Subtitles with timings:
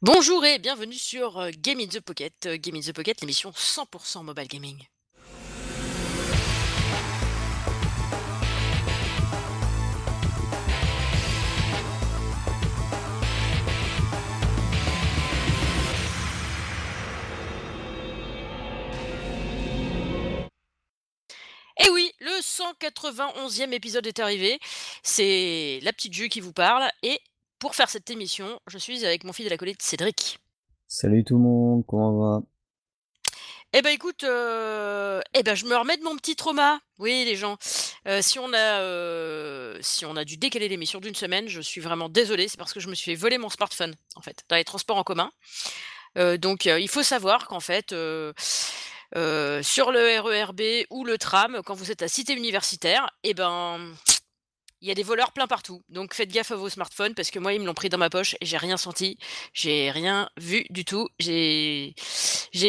[0.00, 2.46] Bonjour et bienvenue sur euh, Game in the Pocket.
[2.46, 4.78] Euh, Game in the Pocket, l'émission 100% mobile gaming.
[21.84, 24.60] Et oui, le 191e épisode est arrivé.
[25.02, 26.88] C'est la petite jeu qui vous parle.
[27.02, 27.20] Et
[27.58, 30.38] pour faire cette émission, je suis avec mon fils de la collègue Cédric.
[30.86, 32.42] Salut tout le monde, comment va?
[33.74, 36.80] Eh ben écoute, euh, eh ben je me remets de mon petit trauma.
[36.98, 37.58] Oui les gens,
[38.06, 41.82] euh, si on a euh, si on a dû décaler l'émission d'une semaine, je suis
[41.82, 42.48] vraiment désolée.
[42.48, 44.96] C'est parce que je me suis fait voler mon smartphone en fait dans les transports
[44.96, 45.30] en commun.
[46.38, 47.94] donc il faut savoir qu'en fait sur
[49.12, 53.78] le RERB ou le tram, quand vous êtes à cité universitaire, et eh ben
[54.80, 55.82] il y a des voleurs plein partout.
[55.88, 58.10] Donc faites gaffe à vos smartphones parce que moi ils me l'ont pris dans ma
[58.10, 59.18] poche et j'ai rien senti,
[59.52, 61.08] j'ai rien vu du tout.
[61.18, 61.94] J'ai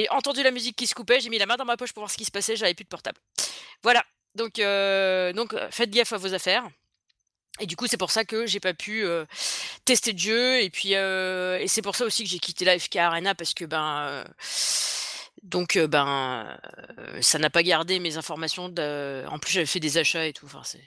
[0.09, 2.11] entendu la musique qui se coupait, j'ai mis la main dans ma poche pour voir
[2.11, 3.19] ce qui se passait, j'avais plus de portable.
[3.83, 4.03] Voilà.
[4.35, 4.55] Donc
[5.35, 6.67] donc faites gaffe à vos affaires.
[7.61, 9.05] Et du coup, c'est pour ça que j'ai pas pu
[9.83, 10.61] tester de jeu.
[10.61, 10.93] Et puis,
[11.67, 14.23] c'est pour ça aussi que j'ai quitté la FK Arena parce que ben,
[15.43, 16.57] donc ben,
[17.19, 18.69] ça n'a pas gardé mes informations.
[18.69, 19.25] De...
[19.27, 20.45] En plus, j'avais fait des achats et tout.
[20.45, 20.79] Enfin, c'est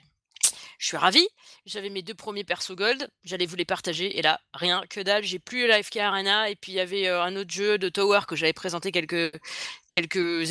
[0.79, 1.27] je suis ravie.
[1.65, 5.23] J'avais mes deux premiers persos gold, j'allais vous les partager et là, rien que dalle,
[5.23, 8.21] j'ai plus la FK Arena et puis il y avait un autre jeu de Tower
[8.27, 8.91] que j'avais présenté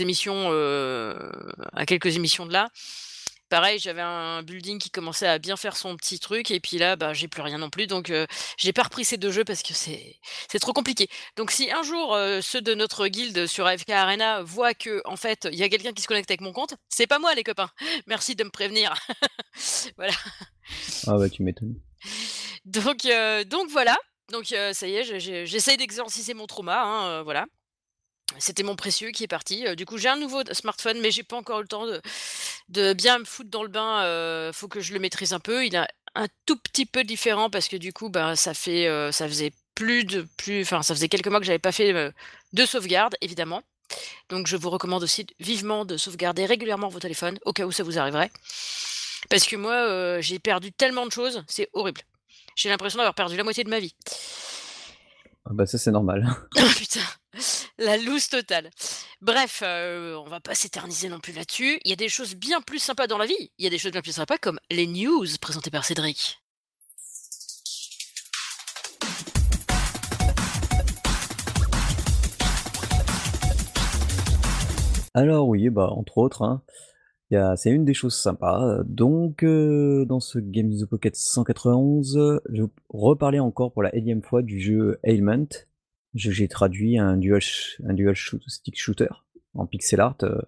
[0.01, 0.51] émissions
[1.73, 2.71] à quelques émissions de là.
[3.53, 6.97] Pareil, j'avais un building qui commençait à bien faire son petit truc et puis là,
[6.97, 7.87] bah, j'ai plus rien non plus.
[7.87, 8.11] Donc,
[8.57, 10.17] j'ai pas repris ces deux jeux parce que c'est
[10.51, 11.11] c'est trop compliqué.
[11.37, 15.47] Donc, si un jour ceux de notre guilde sur AFK Arena voient que en fait
[15.53, 17.69] il y a quelqu'un qui se connecte avec mon compte, c'est pas moi les copains.
[18.07, 18.95] Merci de me prévenir.
[19.99, 20.15] voilà.
[21.07, 21.79] Ah bah tu m'étonnes.
[22.65, 23.07] Donc
[23.49, 23.99] donc voilà.
[24.31, 26.85] Donc ça y est, j'essaye d'exorciser mon trauma.
[26.85, 27.45] Hein, voilà.
[28.39, 29.65] C'était mon précieux qui est parti.
[29.77, 32.01] du coup, j'ai un nouveau smartphone, mais j'ai pas encore eu le temps de,
[32.69, 34.03] de bien me foutre dans le bain.
[34.49, 35.65] Il faut que je le maîtrise un peu.
[35.65, 39.29] Il est un tout petit peu différent parce que du coup, bah, ça fait, ça
[39.29, 42.13] faisait plus de plus, enfin, ça faisait quelques mois que j'avais pas fait
[42.53, 43.63] de sauvegarde, évidemment.
[44.29, 47.83] Donc, je vous recommande aussi vivement de sauvegarder régulièrement vos téléphones au cas où ça
[47.83, 48.31] vous arriverait.
[49.31, 52.03] Parce que moi, j'ai perdu tellement de choses, c'est horrible.
[52.55, 53.95] J'ai l'impression d'avoir perdu la moitié de ma vie.
[55.45, 56.25] Ah bah ça c'est normal.
[56.57, 57.01] Oh putain,
[57.79, 58.71] la loose totale.
[59.21, 61.81] Bref, euh, on va pas s'éterniser non plus là-dessus.
[61.85, 63.51] Il y a des choses bien plus sympas dans la vie.
[63.59, 66.39] Il y a des choses bien plus sympas comme les news présentées par Cédric.
[75.15, 76.63] Alors oui, bah entre autres, hein,
[77.57, 78.83] c'est une des choses sympas.
[78.85, 84.23] Donc, euh, dans ce Game of Pocket 191, je vais reparler encore pour la énième
[84.23, 85.49] fois du jeu Ailment.
[86.15, 87.41] J'ai traduit un dual,
[87.85, 89.09] un dual stick shooter
[89.55, 90.41] en pixel art, euh,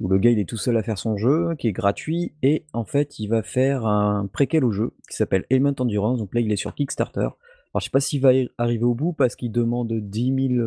[0.00, 2.64] où le gars il est tout seul à faire son jeu, qui est gratuit, et
[2.72, 6.18] en fait il va faire un préquel au jeu qui s'appelle Ailment Endurance.
[6.18, 7.20] Donc là il est sur Kickstarter.
[7.20, 10.60] Alors je sais pas s'il va arriver au bout parce qu'il demande 10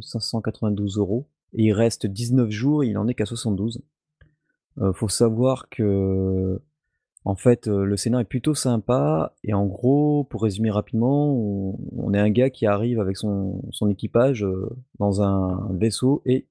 [0.00, 3.82] 592 euros et il reste 19 jours, et il en est qu'à 72.
[4.78, 6.60] Euh, faut savoir que
[7.24, 11.34] en fait, euh, le scénario est plutôt sympa et en gros, pour résumer rapidement,
[11.96, 14.68] on, est un gars qui arrive avec son, équipage euh,
[14.98, 16.46] dans un vaisseau et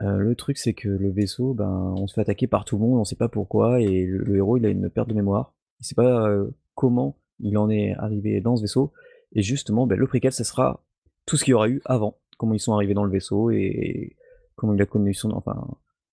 [0.00, 3.00] le truc c'est que le vaisseau, ben, on se fait attaquer par tout le monde,
[3.00, 5.54] on sait pas pourquoi et le, héros il a une perte de mémoire.
[5.80, 6.28] Il sait pas
[6.74, 8.92] comment il en est arrivé dans ce vaisseau
[9.34, 10.84] et justement, ben, le préquel, ce sera
[11.26, 14.16] tout ce qu'il y aura eu avant, comment ils sont arrivés dans le vaisseau et,
[14.56, 15.66] comment il a connu son, enfin,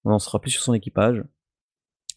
[0.04, 1.24] on en sera plus sur son équipage.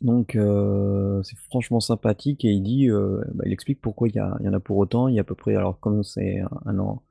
[0.04, 4.18] Donc euh, c'est franchement sympathique et il dit, euh, bah, il explique pourquoi il y,
[4.18, 5.08] y, en a pour autant.
[5.08, 7.02] Il y a à peu près, alors comme c'est un, an,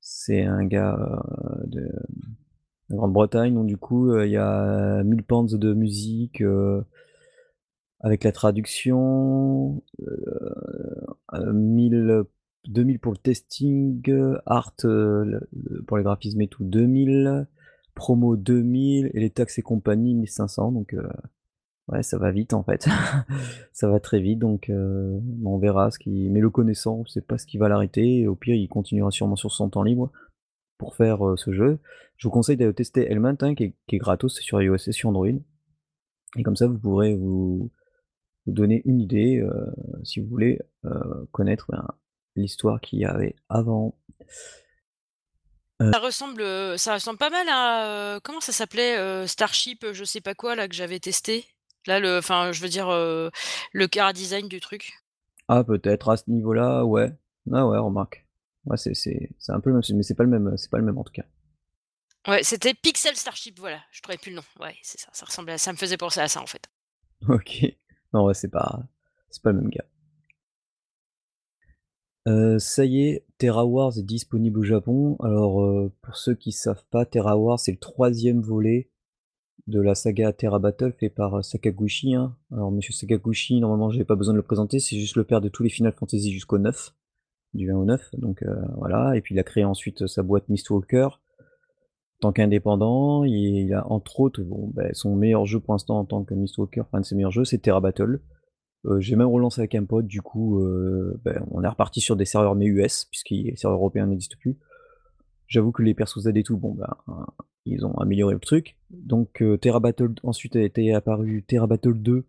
[0.00, 1.90] c'est un gars euh, de,
[2.90, 6.42] Grande-Bretagne, donc du coup il y a 1000 pounds de musique
[8.00, 9.82] avec la traduction,
[11.32, 12.24] 1000,
[12.68, 14.02] 2000 pour le testing,
[14.44, 14.74] art
[15.86, 17.46] pour les graphismes et tout 2000
[17.94, 20.94] promo 2000 et les taxes et compagnie 1500 donc
[21.88, 22.88] ouais ça va vite en fait.
[23.72, 27.20] Ça va très vite donc euh, on verra ce qui mais le connaissant on sait
[27.20, 28.26] pas ce qui va l'arrêter.
[28.26, 30.12] Au pire il continuera sûrement sur son temps libre
[30.78, 31.78] pour faire euh, ce jeu.
[32.16, 35.26] Je vous conseille d'aller tester Element hein, qui, est, gratos sur iOS et sur Android.
[36.36, 37.70] Et comme ça vous pourrez vous,
[38.46, 39.44] donner une idée
[40.02, 40.58] si vous voulez
[41.30, 41.86] connaître ben,
[42.36, 43.96] l'histoire qu'il y avait avant.
[45.78, 46.44] Ça ressemble,
[46.78, 50.74] ça ressemble pas mal à, comment ça s'appelait, Starship, je sais pas quoi là que
[50.74, 51.44] j'avais testé?
[51.86, 54.92] Là le enfin je veux dire, le car design du truc.
[55.48, 57.12] Ah peut-être à ce niveau-là, ouais.
[57.52, 58.26] Ah ouais remarque.
[58.64, 60.78] Ouais, c'est c'est c'est un peu le même, mais c'est pas le même, c'est pas
[60.78, 61.24] le même en tout cas.
[62.28, 64.42] Ouais, c'était Pixel Starship, voilà, je trouvais plus le nom.
[64.60, 66.70] Ouais, c'est ça, ça ressemblait à ça me faisait penser à ça, en fait.
[67.28, 67.64] OK.
[68.14, 68.80] Non, ouais, c'est pas
[69.30, 69.84] c'est pas le même gars.
[72.60, 75.16] Ça y est, Terra Wars est disponible au Japon.
[75.20, 78.90] Alors, pour ceux qui savent pas, Terra Wars, c'est le troisième volet
[79.66, 82.36] de la saga Terra Battle fait par, heu, Sakaguchi, hein.
[82.50, 85.48] Alors monsieur Sakaguchi, normalement, j'ai pas besoin de le présenter, c'est juste le père de
[85.48, 86.94] tous les Final Fantasy jusqu'au 9,
[87.54, 90.48] du 1 au 9, donc heu, voilà et puis il a créé ensuite sa boîte
[90.48, 91.08] Mistwalker.
[92.20, 96.04] En tant qu'indépendant, il a entre autres, bon, bah, son meilleur jeu pour l'instant en
[96.04, 98.20] tant que Mistwalker, enfin un de ses meilleurs jeux, c'est Terra Battle.
[98.98, 100.60] J'ai même relancé avec un pote, du coup,
[101.24, 104.56] bah, on est reparti sur des serveurs mais US, puisque les serveurs européens n'existent plus.
[105.52, 106.96] J'avoue que les persos Z et tout, bon, ben,
[107.66, 108.78] ils ont amélioré le truc.
[108.88, 112.24] Donc heu, Terra Battle ensuite a été apparu Terra Battle 2.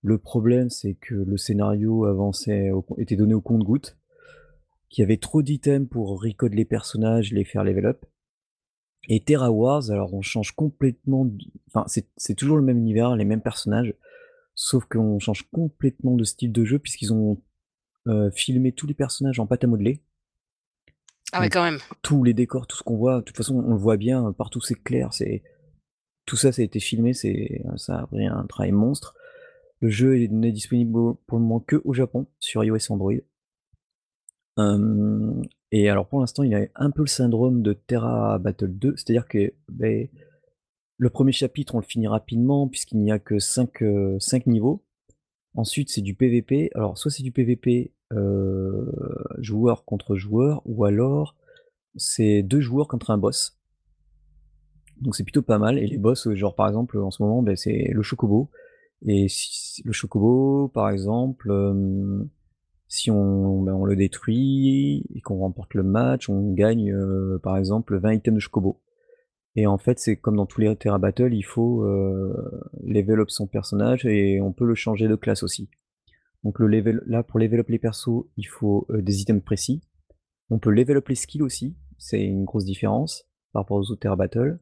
[0.00, 3.98] Le problème, c'est que le scénario avançait était donné au compte-gouttes,
[4.88, 8.06] qu'il y avait trop d'items pour recode les personnages, les faire level up.
[9.06, 11.30] Et Terra Wars, alors on change complètement
[11.68, 11.84] enfin,
[12.16, 13.94] c'est toujours le même univers, les mêmes personnages,
[14.54, 17.42] sauf qu'on change complètement de style de jeu puisqu'ils ont,
[18.06, 20.02] heu, filmé tous les personnages en pâte à modeler.
[21.32, 21.78] Ah ouais, Donc quand même.
[22.02, 24.60] tous les décors, tout ce qu'on voit, de toute façon, on le voit bien, partout
[24.60, 25.42] c'est clair, c'est
[26.26, 29.14] tout ça, ça a été filmé, c'est ça a pris un travail monstre.
[29.80, 33.12] Le jeu est n'est disponible au pour le moment qu'au Japon, sur iOS et Android.
[34.58, 35.42] Hem
[35.74, 39.26] et alors pour l'instant, il a un peu le syndrome de Terra Battle 2, c'est-à-dire
[39.26, 40.10] que, beh,
[40.98, 44.84] le 1er chapitre, on le finit rapidement puisqu'il n'y a que 5, heu, 5 niveaux.
[45.54, 46.70] Ensuite, c'est du PVP.
[46.74, 48.92] Alors soit c'est du PVP, heu,
[49.38, 51.36] joueur contre joueur ou alors
[51.96, 53.58] c'est 2 joueurs contre un boss.
[55.00, 57.56] Donc c'est plutôt pas mal et les boss, genre par exemple, en ce moment, beh,
[57.56, 58.50] c'est le chocobo
[59.04, 59.26] et
[59.84, 61.52] le chocobo, par exemple,
[62.88, 67.56] si on, bah, on le détruit et qu'on remporte le match, on gagne, heu, par
[67.56, 68.80] exemple 20 items de chocobo.
[69.56, 71.84] Et en fait, c'est comme dans tous les Terra Battle, il faut,
[72.84, 75.68] level up son personnage et on peut le changer de classe aussi.
[76.44, 79.82] Donc le level là, pour level up les persos, il faut, heu, des items précis.
[80.50, 84.00] On peut level up les skills aussi, c'est une grosse différence par rapport aux autres
[84.00, 84.58] Terra Battle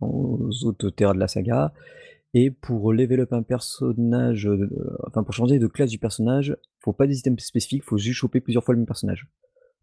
[0.00, 1.72] aux autres Terra de la saga
[2.34, 4.70] et pour level up un personnage, heu,
[5.06, 8.40] enfin pour changer de classe du personnage, faut pas des items spécifiques, faut juste choper
[8.40, 9.28] plusieurs fois le même personnage.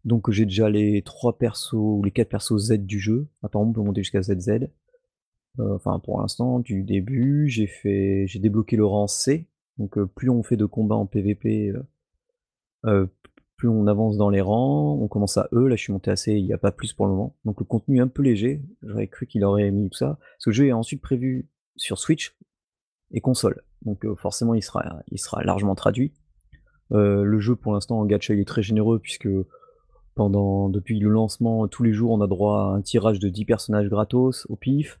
[0.04, 3.26] Donc j'ai déjà les 3 persos ou les 4 persos Z du jeu.
[3.42, 4.68] Apparemment on peut monter jusqu'à ZZ.
[5.58, 9.48] Heu, enfin pour l'instant du début, j'ai fait j'ai débloqué le rang C,
[9.78, 11.72] donc heu, plus on fait de combats en PVP,
[12.86, 15.92] heu, p plus on avance dans les rangs, on commence à E, là je suis
[15.92, 17.36] monté C, il y a pas plus pour le moment.
[17.46, 20.18] Donc le contenu est un peu léger, j'aurais cru qu'il aurait mis tout ça.
[20.44, 22.36] Le jeu est ensuite prévu sur Switch
[23.12, 23.62] et console.
[23.82, 26.12] Donc forcément il sera il sera largement traduit.
[26.90, 29.28] Le jeu pour l'instant en gacha, il est très généreux puisque
[30.16, 33.44] pendant depuis le lancement, tous les jours, on a droit à un tirage de 10
[33.44, 34.98] personnages gratos au pif,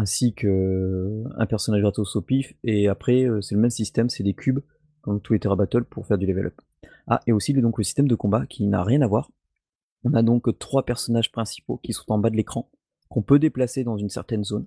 [0.00, 4.34] ainsi qu'1 personnage gratos au pif et après, heu, c'est le même système, c'est des
[4.34, 4.60] cubes
[5.02, 6.60] comme tous les Terra Battle pour faire du level up.
[7.06, 9.30] Ah et aussi le donc le système de combat qui n'a rien à voir.
[10.04, 12.70] On a donc 3 personnages principaux qui sont en bas de l'écran,
[13.08, 14.66] qu'on peut déplacer dans une certaine zone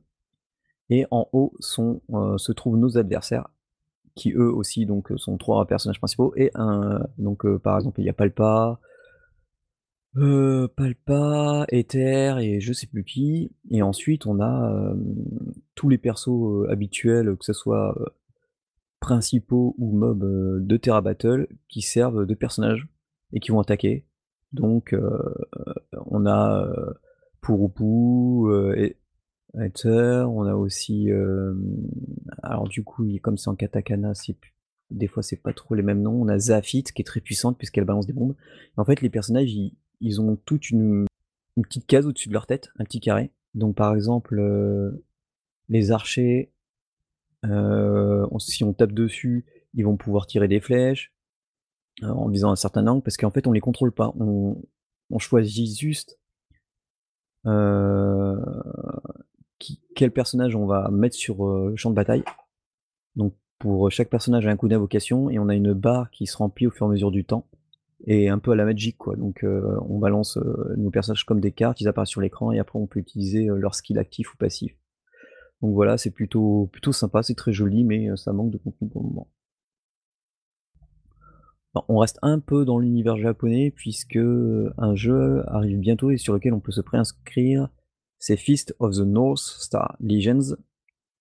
[0.89, 3.47] et en haut heu, se trouvent nos adversaires
[4.15, 8.09] qui eux aussi donc sont 3 personnages principaux et un donc par exemple, il y
[8.09, 8.79] a Palpa
[10.17, 15.15] heu, Palpa, Aether et je sais plus qui et ensuite on a, hem,
[15.75, 16.29] tous les persos,
[16.65, 18.05] heu, habituels, que ça soit, heu,
[18.99, 22.87] principaux ou mobs, de Terra Battle qui servent de personnages
[23.33, 24.05] et qui vont attaquer.
[24.53, 24.95] Donc
[26.05, 26.95] on a, heu,
[28.49, 28.95] heu, Ae
[29.59, 31.87] Aether, on a aussi, hem,
[32.41, 34.35] alors du coup, comme c'est en katakana, c'est
[34.89, 36.21] des fois c'est pas trop les mêmes noms.
[36.21, 38.35] On a Zaphit qui est très puissante puisqu'elle balance des bombes.
[38.77, 41.07] En fait, les personnages, ils ils ont toute une
[41.61, 43.31] petite case au-dessus de leur tête, un petit carré.
[43.55, 45.03] Donc par exemple, heu,
[45.69, 46.51] les archers,
[47.43, 51.13] on si on tape dessus, ils vont pouvoir tirer des flèches,
[52.03, 54.13] heu, en visant un certain angle parce qu'en fait, on les contrôle pas.
[54.17, 56.19] On choisit juste
[59.95, 62.23] quel personnage on va mettre sur, le champ de bataille.
[63.15, 66.67] Donc pour chaque personnage un coup d'invocation et on a une barre qui se remplit
[66.67, 67.47] au fur et à mesure du temps
[68.05, 69.15] et un peu à la Magic quoi.
[69.15, 72.59] Donc heu, on balance, heu, nos personnages comme des cartes, ils apparaissent sur l'écran et
[72.59, 74.77] après on peut utiliser, heu, leurs skills actifs ou passifs.
[75.61, 79.01] Donc voilà, c'est plutôt plutôt sympa, c'est très joli mais ça manque de contenu pour
[79.03, 79.29] le moment.
[81.89, 86.53] On reste un peu dans l'univers japonais puisque, un jeu arrive bientôt et sur lequel
[86.53, 87.69] on peut se préinscrire,
[88.19, 90.55] c'est Fist of the North Star Legends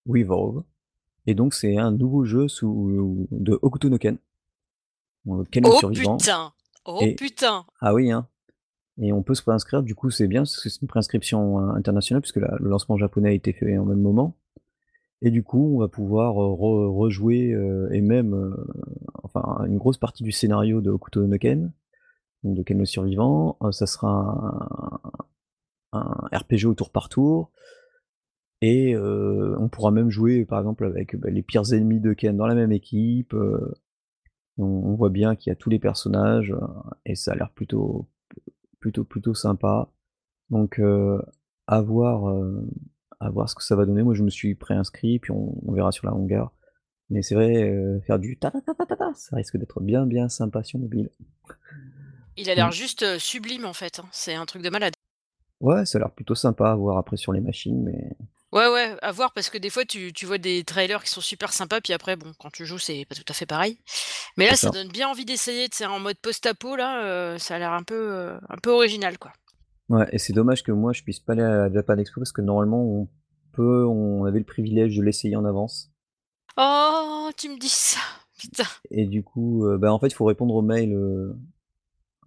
[0.06, 0.62] Revolve
[1.26, 4.18] et donc c'est un nouveau jeu sous de Hokuto no Ken.
[5.26, 5.44] Oh
[5.78, 6.52] survivant putain!
[6.84, 7.64] Oh et putain!
[7.80, 8.26] ah oui, hein.
[9.00, 9.82] et on peut se préinscrire.
[9.82, 13.30] Du coup, c'est bien parce que c'est une préinscription internationale puisque la le lancement japonais
[13.30, 14.36] a été fait en même moment
[15.24, 17.56] et du coup, on va pouvoir, re rejouer,
[17.92, 18.56] et même,
[19.22, 21.72] enfin, une grosse partie du scénario de Hokuto no Ken,
[22.42, 23.56] donc de Ken le survivant.
[23.62, 25.22] Heu, ça sera un
[25.92, 27.50] un RPG au tour par tour
[28.62, 32.46] et on pourra même jouer, par exemple, avec, bah, les pires ennemis de Ken dans
[32.46, 33.34] la même équipe,
[34.58, 36.60] on on voit bien qu'il y a tous les personnages, heu
[37.06, 38.08] et ça a l'air plutôt
[38.80, 39.90] plutôt plutôt sympa.
[40.50, 41.22] Donc heu,
[41.68, 42.68] à voir, heu,
[43.20, 44.02] à voir ce que ça va donner.
[44.04, 46.52] Moi, je me suis préinscrit, puis on on verra sur la longueur.
[47.10, 50.28] Mais c'est vrai, faire du ta ta ta ta ta ça risque d'être bien, bien
[50.30, 51.10] sympa sur mobile.
[52.36, 52.54] Il a Mmh.
[52.54, 54.08] l'air juste, sublime en fait, hein.
[54.12, 54.94] C'est un truc de malade.
[55.60, 58.16] Ouais, ça a l'air plutôt sympa à voir après sur les machines, mais
[58.52, 61.22] Ouais, ouais, à voir parce que des fois tu tu vois des trailers qui sont
[61.22, 63.78] super sympas, puis après bon, quand tu joues, c'est pas tout à fait pareil.
[64.36, 67.56] Mais là, ça donne bien envie d'essayer, tu sais, en mode post-apo là, heu, ça
[67.56, 69.32] a l'air un peu, heu, un peu original, quoi.
[69.88, 72.40] Ouais et c'est dommage que moi je puisse pas aller à Japan Expo parce que
[72.40, 73.08] normalement on
[73.52, 75.90] peut on avait le privilège de l'essayer en avance
[76.56, 77.30] Oh!
[77.36, 78.00] Tu me dis ça,
[78.38, 78.64] putain.
[78.90, 80.94] et du coup, heu, bah, en fait, il faut répondre au mail,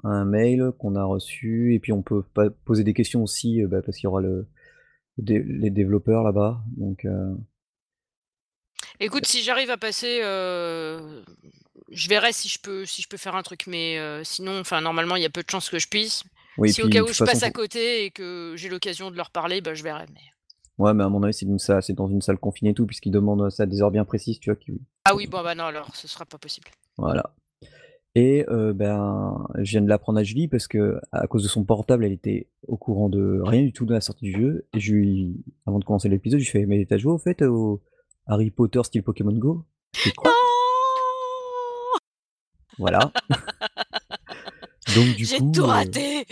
[0.04, 3.64] à un mail qu'on a reçu et puis on peut pas poser des questions aussi,
[3.66, 4.48] bah, parce qu'il y aura le
[5.18, 7.38] dé les développeurs là-bas donc heu,
[9.00, 11.24] Écoute, si j'arrive à passer, heu,
[11.92, 14.82] je verrai si je peux si je peux faire un truc, mais heu, sinon, enfin,
[14.82, 16.24] normalement, il y a peu de chances que je puisse.
[16.58, 19.18] oui Si au cas où je façon passe à côté et que j'ai l'occasion de
[19.18, 20.22] leur parler, bah, je verrai, mais
[20.78, 23.64] ouais, mais à mon avis c'est dans une salle confinée et tout puisqu'ils demandent ça
[23.64, 24.56] à des heures bien précises, tu vois?
[24.58, 26.70] Qui ah oui, bon, bah, non, alors ce sera pas possible.
[26.98, 27.34] voilà.
[28.18, 32.06] Et heu, ben, je viens de l'apprendre à Julie parce qu'à cause de son portable,
[32.06, 34.94] elle était au courant de rien du tout de la sortie du jeu et je
[34.94, 37.82] lui avant de commencer l'épisode, je lui fais: «Mais tu as joué au fait au
[38.26, 39.66] Harry Potter style Pokémon Go?»
[40.16, 42.00] «Quoi?» Non!
[42.78, 43.12] voilà.
[44.96, 46.26] Donc du J'ai tout coup, heu, raté!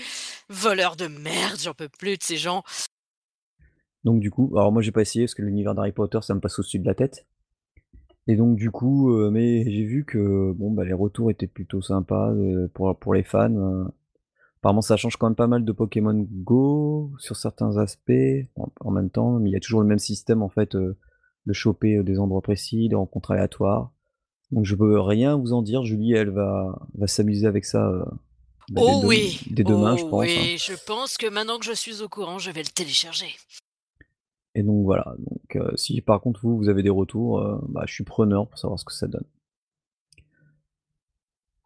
[0.49, 2.63] Voleur de merde, j'en peux plus de ces gens.
[4.05, 6.39] donc du coup alors moi j'ai pas essayé parce que l'univers d'Harry Potter, ça me
[6.39, 7.25] passe au-dessus de la tête
[8.27, 11.81] et donc du coup, heu, mais j'ai vu que bon, bah, les retours étaient plutôt
[11.81, 13.85] sympas, heu, pour pour les fans, heu
[14.61, 18.91] Apparemment, ça change quand même pas mal de Pokémon Go sur certains aspects, en en
[18.91, 20.97] même temps, mais il y a toujours le même système en fait, heu,
[21.47, 23.91] de choper, des endroits précis, des rencontres aléatoires.
[24.51, 25.83] Donc je peux rien vous en dire.
[25.83, 27.91] Julie, elle va va s'amuser avec ça,
[28.69, 29.39] bah, dès Oh oui!
[29.47, 30.49] dès demain, je Oh pense, hein.
[30.49, 30.57] oui!
[30.59, 33.35] Je pense que maintenant que je suis au courant, je vais le télécharger.
[34.55, 37.83] Et donc voilà, donc heu, si par contre vous, vous avez des retours, heu, bah,
[37.87, 39.25] je suis preneur pour savoir ce que ça donne.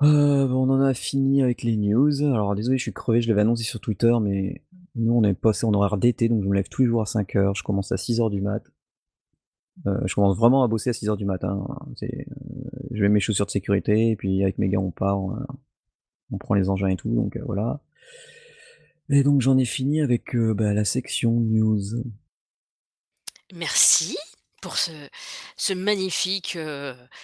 [0.01, 2.21] Heu, bah, on en a fini avec les news.
[2.23, 4.61] Alors désolé, je suis crevé, je l'avais annoncé sur Twitter, mais
[4.95, 7.05] nous on est passé en horaire d'été, donc je me lève tous les jours à
[7.05, 8.63] 05:00, je commence à 6:00 du mat.
[9.85, 11.65] Je commence vraiment à bosser à 6:00 du matin,
[12.91, 15.19] je mets mes chaussures de sécurité et puis avec mes gars on part,
[16.31, 17.79] on, prend les engins et tout donc voilà.
[19.09, 21.79] Et donc j'en ai fini avec, bah, la section news.
[23.53, 24.17] Merci
[24.61, 26.57] pour ce magnifique,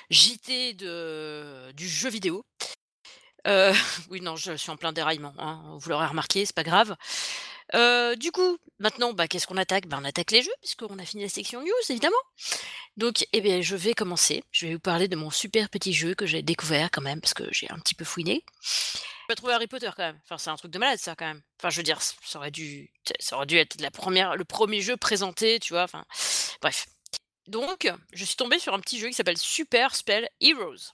[0.10, 2.46] JT du jeu vidéo.
[4.10, 6.96] Oui, non, je suis en plein déraillement, hein, vous l'aurez remarqué, c'est pas grave.
[7.74, 9.88] Du coup, maintenant, bah, qu'est-ce qu'on attaque?
[9.88, 12.16] Bah, on attaque les jeux puisqu'on a fini la section news évidemment.
[12.98, 14.44] Donc eh bien, je vais commencer.
[14.52, 17.34] Je vais vous parler de mon super petit jeu que j'ai découvert quand même parce
[17.34, 18.46] que j'ai un petit peu fouiné.
[19.28, 20.20] Pas trouvé Harry Potter quand même.
[20.26, 21.42] Enfin, c'est un truc de malade ça quand même.
[21.60, 24.82] Enfin, je veux dire, ça aurait dû ça aurait dû être la première, le premier
[24.82, 25.84] jeu présenté, tu vois?
[25.84, 26.06] Enfin,
[26.62, 26.86] bref.
[27.48, 30.94] Donc, je suis tombée sur un petit jeu qui s'appelle Super Spell Heroes.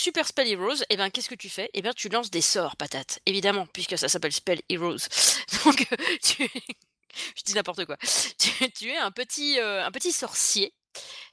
[0.00, 1.68] Super Spell Heroes, eh ben, qu'est-ce que tu fais?
[1.74, 4.96] Eh bien, tu lances des sorts, patate, évidemment, puisque ça s'appelle Spell Heroes.
[5.66, 6.48] Donc, heu, tu
[7.36, 7.98] je dis n'importe quoi.
[8.38, 10.72] Tu es un petit, heu, un petit sorcier,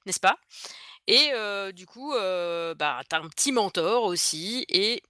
[0.06, 0.38] n'est-ce pas?
[1.08, 5.02] Et heu, du coup, bah, tu as un petit mentor aussi et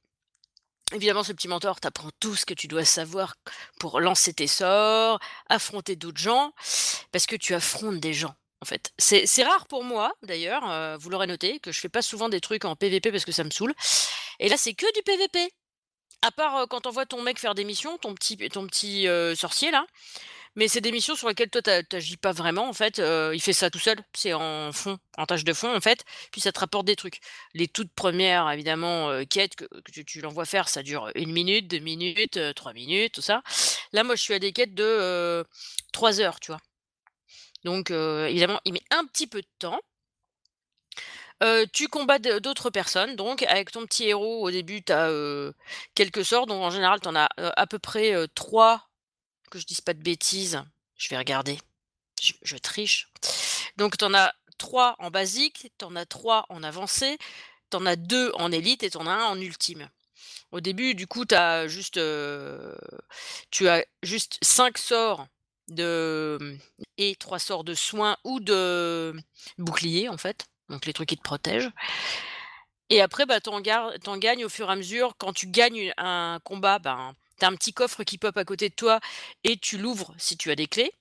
[0.94, 3.38] évidemment, ce petit mentor t'apprend tout ce que tu dois savoir
[3.80, 6.54] pour lancer tes sorts, affronter d'autres gens,
[7.12, 8.92] parce que tu affrontes des gens, en fait.
[8.98, 12.42] C'est rare pour moi d'ailleurs, heu, vous l'aurez noté, que je fais pas souvent des
[12.42, 13.74] trucs en PVP parce que ça me saoule
[14.40, 15.52] et là, c'est que du PVP.
[16.24, 19.72] À part, heu, quand tu envoies ton mec faire des missions, ton petit heu, sorcier
[19.72, 19.86] là,
[20.56, 23.00] mais c'est des missions sur lesquelles toi tu a tu agis pas vraiment en fait,
[23.34, 26.42] il fait ça tout seul, c'est en fond, en tâche de fond en fait, puis
[26.42, 27.20] ça te rapporte des trucs.
[27.56, 31.80] Les toutes premières évidemment, quêtes que tu tu l'envoies faire, ça dure 1 minute, 2
[31.80, 33.44] minutes, 3 minutes, tout ça.
[33.94, 35.46] Là, moi, je suis à des quêtes de,
[35.94, 36.60] 3 heures, tu vois?
[37.68, 39.82] Donc évidemment, il met un petit peu de temps.
[41.74, 45.12] Tu combats d'autres personnes donc avec ton petit héros au début tu as,
[45.96, 48.88] quelques sorts donc en général tu en as, à peu près, 3
[49.52, 50.64] que je dise pas de bêtises,
[50.96, 51.60] je vais regarder,
[52.22, 53.10] je triche.
[53.76, 57.18] Donc tu en as 3 en basique, tu en as 3 en avancé,
[57.70, 59.90] tu en as 2 en élite et tu en as 1 en ultime.
[60.52, 62.78] Au début du coup tu as juste, heu,
[63.52, 65.28] tu as juste 5 sorts
[65.70, 66.58] de, mmh
[67.00, 69.14] et 3 sorts de soins ou de
[69.60, 71.72] bouclier en fait, donc les trucs qui te protègent
[72.90, 75.16] et après, bah, tu en gar gagnes au fur et à mesure.
[75.18, 78.70] Quand tu gagnes un combat, ben, tu as un petit coffre qui pop à côté
[78.70, 79.00] de toi
[79.44, 80.92] et tu l'ouvres si tu as des clés.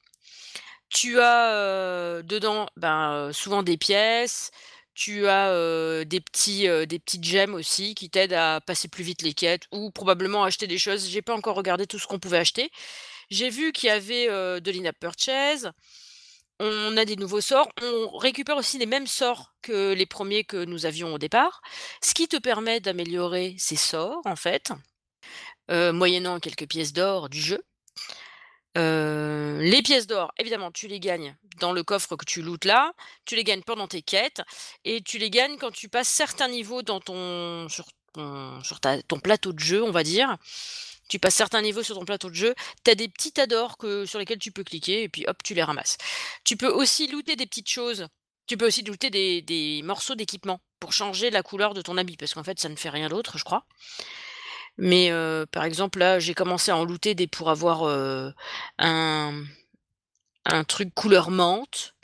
[0.89, 4.51] Tu as, dedans, ben, souvent des pièces,
[4.95, 9.35] tu as, des petits, des petites gemmes aussi qui t'aident à passer plus vite les
[9.35, 11.09] quêtes ou probablement acheter des choses.
[11.09, 12.71] J'ai pas encore regardé tout ce qu'on pouvait acheter.
[13.31, 15.71] J'ai vu qu'il y avait, de l'in-app purchase.
[16.59, 20.65] On a des nouveaux sorts, on récupère aussi les mêmes sorts que les 1ers que
[20.65, 21.61] nous avions au départ,
[22.03, 24.73] ce qui te permet d'améliorer ces sorts en fait,
[25.69, 27.63] moyennant quelques pièces d'or du jeu.
[28.75, 32.95] Les pièces d'or, évidemment, tu les gagnes dans le coffre que tu lootes là,
[33.27, 34.41] tu les gagnes pendant tes quêtes
[34.85, 39.59] et tu les gagnes quand tu passes certains niveaux dans ton sur ton plateau de
[39.59, 40.39] jeu, on va dire.
[41.09, 43.77] Tu passes certains niveaux sur ton plateau de jeu, tu as des petits tas d'or
[44.07, 45.97] sur lesquels tu peux cliquer et puis hop, tu les ramasses.
[46.45, 48.09] Tu peux aussi looter des petites choses,
[48.47, 52.35] tu peux aussi looter des morceaux d'équipement pour changer la couleur de ton habit parce
[52.35, 53.67] qu'en fait, ça ne fait rien d'autre, je crois.
[54.79, 58.33] Mais heu, par exemple, là, j'ai commencé à en looter des pour avoir, heu,
[58.79, 59.43] un
[60.45, 61.95] un truc couleur menthe.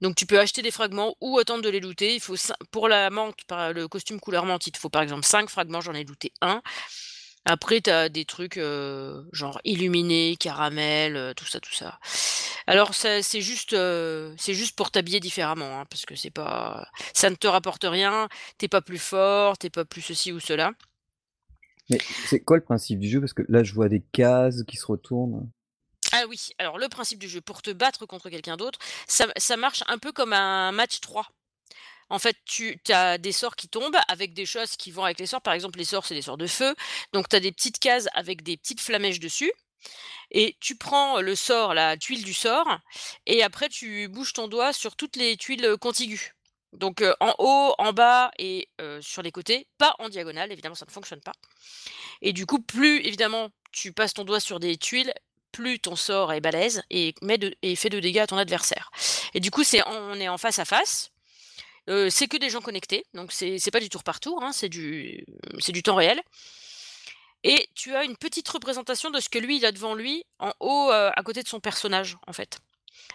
[0.00, 2.14] Donc tu peux acheter des fragments ou attendre de les looter.
[2.14, 2.36] Il faut
[2.70, 5.94] pour la menthe, le costume couleur menthe, il te faut par exemple 5 fragments, j'en
[5.94, 6.62] ai looté 1.
[7.44, 8.60] Après tu as des trucs,
[9.32, 11.98] genre illuminés, caramel, tout ça, tout ça.
[12.66, 13.70] Alors ça c'est juste,
[14.36, 18.28] c'est juste pour t'habiller différemment, hein, parce que c'est pas ça ne te rapporte rien,
[18.58, 20.72] tu es pas plus fort, tu es pas plus ceci ou cela.
[21.88, 23.18] Mais c'est quoi le principe du jeu?
[23.20, 25.50] Parce que là, je vois des cases qui se retournent.
[26.12, 29.56] Ah oui, alors le principe du jeu pour te battre contre quelqu'un d'autre, ça ça
[29.56, 31.26] marche un peu comme un match 3.
[32.10, 35.26] En fait, tu as des sorts qui tombent avec des choses qui vont avec les
[35.26, 35.42] sorts.
[35.42, 36.74] Par exemple, les sorts, c'est des sorts de feu,
[37.12, 39.52] donc tu as des petites cases avec des petites flamèches dessus
[40.30, 42.78] et tu prends le sort, la tuile du sort
[43.26, 46.32] et après tu bouges ton doigt sur toutes les tuiles, contiguës.
[46.72, 50.74] Donc heu, en haut, en bas et heu, sur les côtés, pas en diagonale, évidemment
[50.74, 51.32] ça ne fonctionne pas
[52.22, 55.12] et du coup, plus évidemment tu passes ton doigt sur des tuiles,
[55.52, 58.90] plus ton sort est balèze et de et fait de dégâts à ton adversaire
[59.34, 61.10] et du coup, c'est on est en face à face,
[62.10, 65.24] c'est que des gens connectés, donc c'est pas du tour par tour, hein, c'est du
[65.68, 66.22] du temps réel
[67.42, 70.52] et tu as une petite représentation de ce que lui, il a devant lui en
[70.60, 72.58] haut, à côté de son personnage, en fait.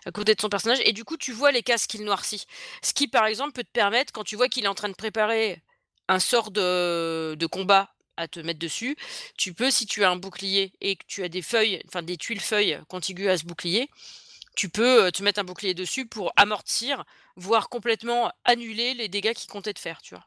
[0.06, 2.46] À côté de son personnage et du coup, tu vois les cases qu'il noircit.
[2.84, 4.96] Ce qui, par exemple, peut te permettre quand tu vois qu'il est en train de
[4.96, 5.62] préparer
[6.08, 8.96] un sort de de combat à te mettre dessus,
[9.38, 12.18] tu peux, si tu as un bouclier et que tu as des feuilles, enfin des
[12.18, 13.90] tuiles feuilles contiguës à ce bouclier,
[14.56, 17.04] tu peux, te mettre un bouclier dessus pour amortir,
[17.36, 20.26] voire complètement annuler les dégâts qu'il comptait te faire, tu vois?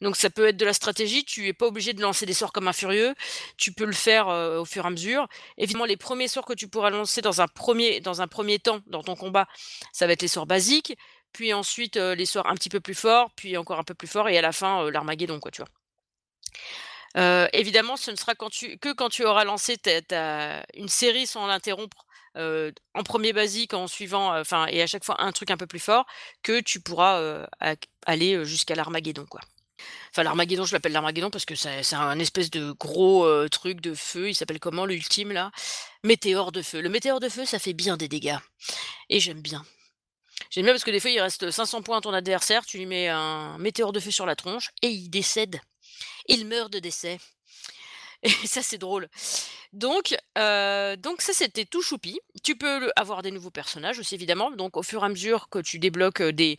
[0.00, 2.52] Donc ça peut être de la stratégie, tu es pas obligé de lancer des sorts
[2.52, 3.14] comme un furieux,
[3.56, 5.26] tu peux le faire, au fur et à mesure.
[5.58, 8.80] Évidemment, les 1ers sorts que tu pourras lancer dans un 1er dans un 1er temps
[8.86, 9.46] dans ton combat,
[9.92, 10.96] ça va être les sorts basiques,
[11.32, 14.28] puis ensuite, les sorts un petit peu plus forts, puis encore un peu plus forts
[14.28, 15.50] et à la fin, heu, l'Armageddon, quoi,
[17.52, 19.76] évidemment, ce ne sera que quand tu auras lancé
[20.74, 22.06] une série sans l'interrompre,
[22.36, 25.78] en 1er basique, en suivant, enfin et à chaque fois un truc un peu plus
[25.78, 26.06] fort,
[26.42, 27.46] que tu pourras,
[28.06, 29.40] aller, jusqu'à l'Armageddon, quoi.
[30.10, 34.30] Enfin l'Armageddon, je l'appelle l'Armageddon parce que c'est un espèce de gros, truc de feu,
[34.30, 35.50] il s'appelle comment l'ultime là?
[36.04, 36.80] Météore de feu.
[36.80, 38.38] Le météore de feu, ça fait bien des dégâts
[39.10, 39.64] et j'aime bien.
[40.50, 42.86] J'aime bien parce que des fois, il reste 500 points à ton adversaire, tu lui
[42.86, 45.60] mets un météore de feu sur la tronche et il décède.
[46.28, 47.18] Il meurt de décès
[48.24, 49.08] et ça, c'est drôle.
[49.72, 52.20] Donc heu, donc ça, c'était tout choupi.
[52.42, 55.58] Tu peux avoir des nouveaux personnages aussi évidemment, donc au fur et à mesure que
[55.60, 56.56] tu débloques, heu, des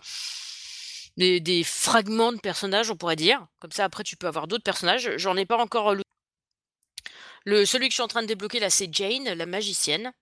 [1.17, 3.45] des fragments de personnages, on pourrait dire.
[3.60, 5.12] Comme ça, après, tu peux avoir d'autres personnages.
[5.17, 6.01] J'en ai pas encore loo
[7.45, 10.13] le celui que je suis en train de débloquer là, c'est Jane, la magicienne.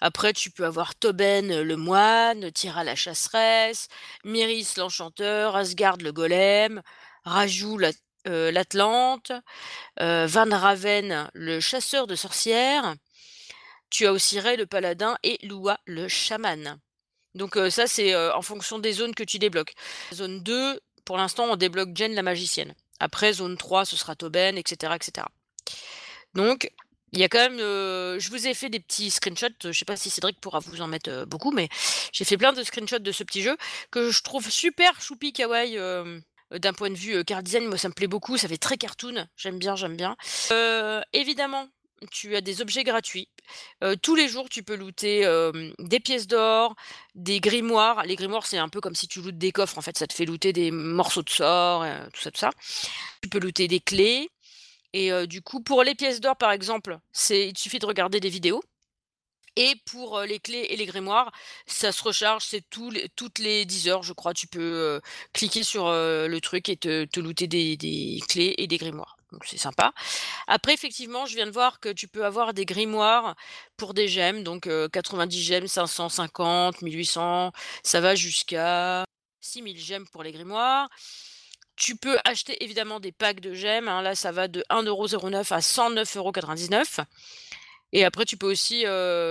[0.00, 3.88] Après, tu peux avoir Tobin, le moine, Thyra la chasseresse,
[4.24, 6.82] Myrrhes l'enchanteur, Asgard le golem,
[7.24, 7.92] Raju la
[8.28, 9.32] l'Atlante,
[9.98, 12.94] Van Raven, le chasseur de sorcières.
[13.90, 16.78] Tu as aussi Ray le paladin et Lua le chaman.
[17.34, 19.74] Donc ça c'est en fonction des zones que tu débloques.
[20.12, 22.74] Zone 2, pour l'instant on débloque Jen la magicienne.
[23.00, 24.92] Après zone 3 ce sera Toben, etc.
[24.94, 25.26] etc.
[26.34, 26.70] Donc
[27.12, 29.96] il y a quand même, je vous ai fait des petits screenshots, je sais pas
[29.96, 31.70] si Cédric pourra vous en mettre beaucoup, mais
[32.12, 33.56] j'ai fait plein de screenshots de ce petit jeu
[33.90, 35.78] que je trouve super choupi kawaii
[36.50, 37.66] d'un point de vue car design.
[37.66, 40.16] Moi ça me plaît beaucoup, ça fait très cartoon, j'aime bien, j'aime bien.
[41.12, 41.68] évidemment,
[42.10, 43.28] tu as des objets gratuits.
[44.02, 45.26] tous les jours, tu peux looter
[45.78, 46.74] des pièces d'or,
[47.14, 48.04] des grimoires.
[48.04, 49.78] Les grimoires, c'est un peu comme si tu lootes des coffres.
[49.78, 52.50] En fait, ça te fait looter des morceaux de sort, tout ça, tout ça.
[53.22, 54.30] Tu peux looter des clés.
[54.92, 58.30] Et du coup, pour les pièces d'or, par exemple, c'est il suffit de regarder des
[58.30, 58.62] vidéos.
[59.60, 61.32] Et pour les clés et les grimoires,
[61.66, 64.32] ça se recharge, c'est toutes les 10 heures, je crois.
[64.32, 65.00] Tu peux
[65.32, 69.44] cliquer sur le truc et te, te looter des, des clés et des grimoires donc
[69.44, 69.92] c'est sympa.
[70.46, 73.34] Après, effectivement, je viens de voir que tu peux avoir des grimoires
[73.76, 79.04] pour des gemmes, donc 90 gemmes, 550, 1800, ça va jusqu'à
[79.40, 80.88] 6000 gemmes pour les grimoires.
[81.76, 85.60] Tu peux acheter évidemment des packs de gemmes, hein, là ça va de 1,09€ à
[85.60, 87.04] 109,99€.
[87.92, 88.84] Et après, tu peux aussi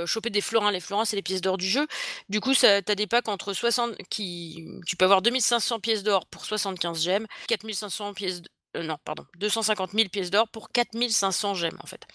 [0.05, 0.71] choper des florins.
[0.71, 1.87] Les florins, c'est les pièces d'or du jeu.
[2.29, 4.67] Du coup, tu as des packs entre 60 qui.
[4.85, 8.41] Tu peux avoir 2500 pièces d'or pour 75 gemmes, 4500 pièces
[8.75, 12.05] non, pardon, 250 000 pièces d'or pour 4500 gemmes, en fait.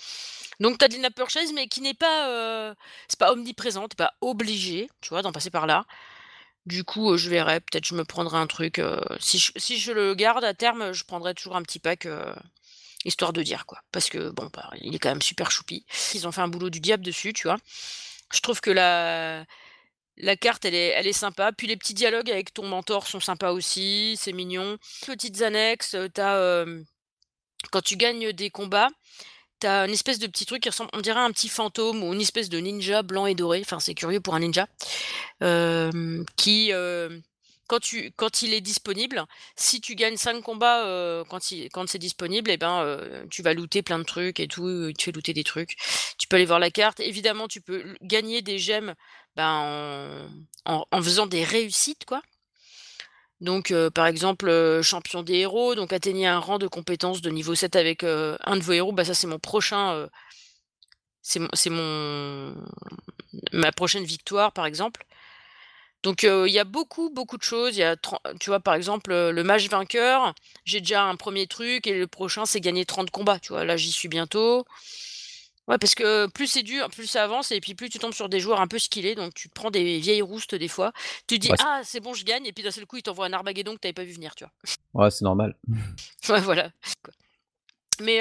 [0.60, 2.74] Donc, tu as de la purchase, mais qui n'est pas, euh,
[3.08, 5.84] c'est pas omniprésent, t'es pas obligé, tu vois, d'en passer par là.
[6.66, 8.80] Du coup, je verrai, peut-être je me prendrai un truc.
[9.18, 9.38] si,
[9.78, 12.06] je, le garde à terme, je prendrai toujours un petit pack,
[13.04, 13.82] histoire de dire, quoi.
[13.92, 15.84] Parce que, bon, bah, il est quand même super choupi.
[16.14, 17.58] Ils ont fait un boulot du diable dessus, tu vois.
[18.32, 19.44] Je trouve que la,
[20.16, 21.52] la carte, elle est, elle est sympa.
[21.52, 24.78] Puis les petits dialogues avec ton mentor sont sympas aussi, c'est mignon.
[25.06, 26.64] Petites annexes, t'as,
[27.70, 28.88] quand tu gagnes des combats,
[29.60, 32.20] t'as une espèce de petit truc qui ressemble, on dirait un petit fantôme ou une
[32.20, 33.60] espèce de ninja blanc et doré.
[33.64, 34.66] Enfin, c'est curieux pour un ninja.
[36.36, 36.72] qui,
[37.68, 39.24] quand, il est disponible,
[39.56, 41.40] si tu gagnes 5 combats quand,
[41.72, 45.12] quand c'est disponible, eh ben, tu vas looter plein de trucs et tout, tu fais
[45.12, 45.76] looter des trucs.
[46.18, 47.00] Tu peux aller voir la carte.
[47.00, 48.94] Évidemment, tu peux gagner des gemmes
[49.36, 50.28] ben,
[50.64, 52.22] en, faisant des réussites, quoi.
[53.40, 57.76] Donc, par exemple, champion des héros, donc atteignez un rang de compétence de niveau 7
[57.76, 60.08] avec un de vos héros, bah ça c'est mon prochain,
[61.22, 62.52] c'est ma
[63.72, 65.04] prochaine victoire, par exemple.
[66.02, 67.76] Donc il y a beaucoup, beaucoup de choses.
[67.76, 67.96] Il y a,
[68.40, 70.34] tu vois, par exemple, le match vainqueur,
[70.64, 73.38] j'ai déjà un premier truc et le prochain, c'est gagner 30 combats.
[73.38, 74.64] Tu vois, là, j'y suis bientôt.
[75.68, 78.28] Ouais, parce que plus c'est dur, plus ça avance, et puis plus tu tombes sur
[78.28, 80.92] des joueurs un peu skillés, donc tu te prends des vieilles roustes des fois.
[81.28, 83.26] Tu te dis, ah, c'est bon, je gagne, et puis d'un seul coup, il t'envoie
[83.26, 85.04] un Armageddon que t'avais pas vu venir, tu vois.
[85.04, 85.56] Ouais, c'est normal.
[86.28, 86.70] ouais, voilà.
[88.00, 88.20] Mais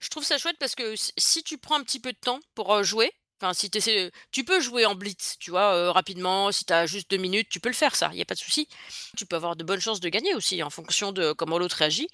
[0.00, 2.82] je trouve ça chouette parce que si tu prends un petit peu de temps pour
[2.82, 7.10] jouer, Enfin, si tu peux jouer en blitz, tu vois, rapidement, si tu as juste
[7.10, 8.68] deux minutes, tu peux le faire ça, il y a pas de souci.
[9.16, 12.08] Tu peux avoir de bonnes chances de gagner aussi en fonction de comment l'autre réagit.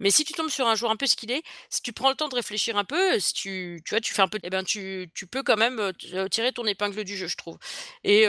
[0.00, 2.28] Mais si tu tombes sur un joueur un peu skillé, si tu prends le temps
[2.28, 5.42] de réfléchir un peu, si tu vois, tu fais un peu eh ben tu peux
[5.42, 5.92] quand même,
[6.30, 7.58] tirer ton épingle du jeu, je trouve.
[8.04, 8.26] Et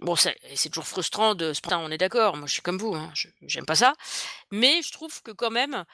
[0.00, 3.10] bon, c'est toujours frustrant de se on est d'accord, moi je suis comme vous, hein,
[3.42, 3.94] j'aime pas ça.
[4.50, 5.84] Mais je trouve que quand même,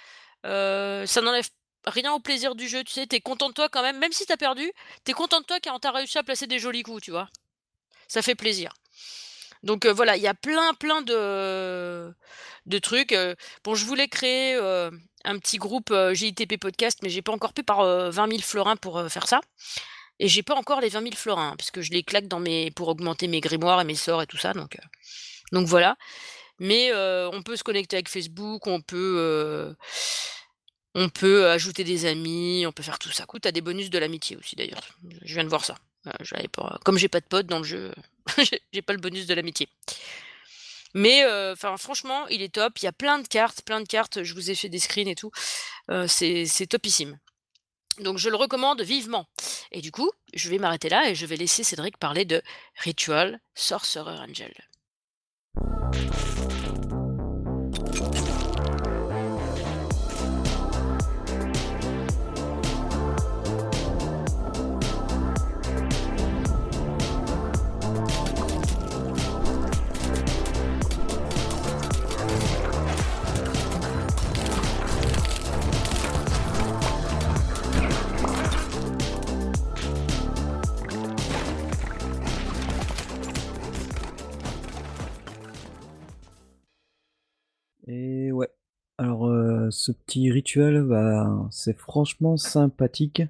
[0.42, 1.48] ça n'enlève
[1.86, 4.26] rien au plaisir du jeu, tu sais, t'es content de toi quand même, même si
[4.26, 4.70] t'as perdu,
[5.04, 7.28] t'es content de toi car t'as réussi à placer des jolis coups, tu vois.
[8.08, 8.72] Ça fait plaisir.
[9.62, 12.12] Donc euh, voilà, il y a plein plein de,
[12.66, 13.12] de trucs.
[13.12, 13.34] Euh.
[13.64, 14.90] bon, je voulais créer euh,
[15.24, 19.10] un petit groupe GITP podcast, mais j'ai pas encore pu par 20 000 florins pour
[19.10, 19.40] faire ça.
[20.18, 22.42] Et j'ai pas encore les 20 000 florins, parce que je les claque dans
[22.74, 24.52] pour augmenter mes grimoires et mes sorts et tout ça.
[24.52, 24.76] Donc,
[25.52, 25.96] donc voilà.
[26.58, 29.74] Mais on peut se connecter avec Facebook, on peut
[30.94, 33.24] on peut ajouter des amis, on peut faire tout ça.
[33.24, 34.80] Écoute, t'as des bonus de l'amitié aussi d'ailleurs.
[35.22, 35.76] Je viens de voir ça.
[36.06, 36.76] Euh.
[36.84, 37.92] Comme j'ai pas de potes dans le jeu,
[38.72, 39.68] j'ai pas le bonus de l'amitié.
[40.94, 42.78] Mais enfin franchement, il est top.
[42.78, 44.24] Il y a plein de cartes, plein de cartes.
[44.24, 45.30] Je vous ai fait des screens et tout.
[46.08, 47.18] c'est topissime.
[48.00, 49.26] Donc je le recommande vivement.
[49.72, 52.42] Et du coup, je vais m'arrêter là et je vais laisser Cédric parler de
[52.76, 54.52] Ritual Sorcerer Angel.
[90.10, 93.22] Ce petit rituel, bah, c'est franchement sympathique.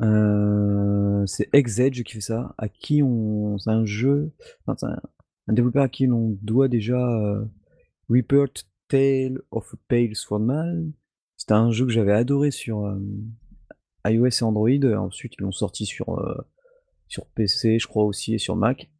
[0.00, 4.32] Heu, c'est Hexedge qui fait ça, à qui on c'est un jeu,
[4.66, 7.46] un développeur à qui l'on doit déjà, heu,
[8.08, 10.92] Repert Tale of a Pale Swordman.
[11.36, 13.30] C'était un jeu que j'avais adoré sur, hem,
[14.06, 14.96] iOS et Android.
[14.96, 16.38] Ensuite, ils l'ont sorti sur, heu,
[17.06, 18.90] sur PC, je crois aussi et sur Mac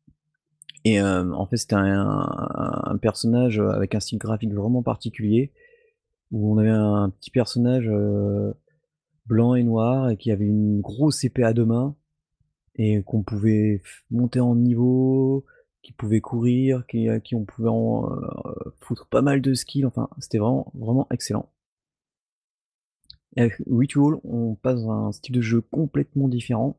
[0.85, 5.53] et en fait, c'était un personnage, avec un style graphique vraiment particulier,
[6.33, 8.55] où on avait un petit personnage, heu,
[9.27, 11.95] blanc et noir et qui avait une grosse épée à 2 mains
[12.77, 15.45] et qu'on pouvait monter en niveau,
[15.83, 18.21] qui pouvait courir, qui à qui on pouvait en heu,
[18.81, 21.49] foutre pas mal de skills, enfin, c'était vraiment, vraiment excellent.
[23.37, 26.77] Avec Ritual, on passe à un style de jeu complètement différent,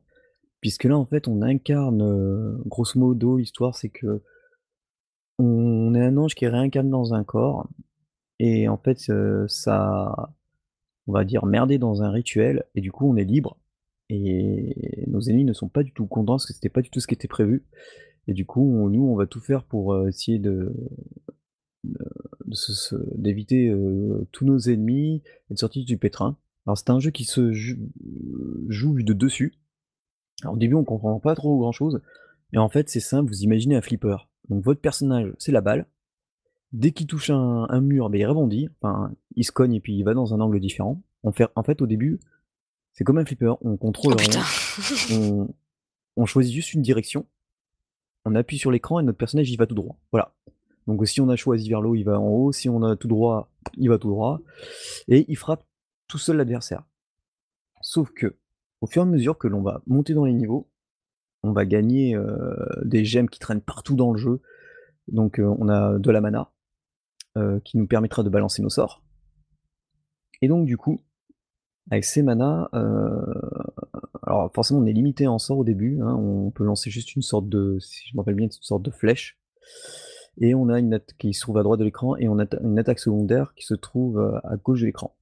[0.60, 4.22] puisque là, en fait, on incarne, heu, grosso modo, l'histoire, c'est que
[5.38, 7.68] on est un ange qui est réincarné dans un corps
[8.38, 8.98] et en fait,
[9.48, 10.34] ça
[11.06, 13.58] on va dire merdé dans un rituel et du coup, on est libre
[14.10, 17.00] et nos ennemis ne sont pas du tout contents parce que c'était pas du tout
[17.00, 17.64] ce qui était prévu
[18.26, 20.72] et du coup, nous, on va tout faire pour, essayer de
[23.12, 23.74] d'éviter,
[24.32, 26.38] tous nos ennemis et de sortir du pétrin.
[26.66, 27.76] Alors c'est un jeu qui se joue
[28.68, 29.54] joue de dessus.
[30.42, 32.00] Alors au début, on comprend pas trop grand chose
[32.54, 34.16] et en fait, c'est simple, vous imaginez un flipper.
[34.48, 35.86] Donc votre personnage, c'est la balle.
[36.74, 39.96] Dès qu'il touche un un mur, beh, il rebondit, enfin, il se cogne et puis
[39.96, 41.00] il va dans un angle différent.
[41.22, 42.18] On fait en fait, au début,
[42.92, 45.48] c'est comme un flipper, on contrôle Oh on
[46.16, 47.26] on choisit juste une direction,
[48.24, 50.34] on appuie sur l'écran et notre personnage, il va tout droit, voilà.
[50.88, 52.96] Donc si on a choisi vers le haut, il va en haut, si on a
[52.96, 54.40] tout droit, il va tout droit
[55.06, 55.64] et il frappe
[56.08, 56.82] tout seul l'adversaire.
[57.82, 60.68] Sauf qu'au fur et à mesure que l'on va monter dans les niveaux,
[61.44, 64.40] on va gagner, heu, des gemmes qui traînent partout dans le jeu.
[65.08, 66.50] Donc heu, on a de la mana,
[67.36, 69.04] heu, qui nous permettra de balancer nos sorts
[70.42, 71.00] et donc du coup,
[71.90, 73.24] avec ces manas, heu,
[74.26, 77.22] alors forcément on est limité en sorts au début, hein, on peut lancer juste une
[77.22, 79.38] sorte de si je me rappelle bien, une sorte de flèche
[80.38, 82.44] et on a une atta qui se trouve à droite de l'écran et on a
[82.62, 85.16] une attaque secondaire qui se trouve, heu, à gauche de l'écran.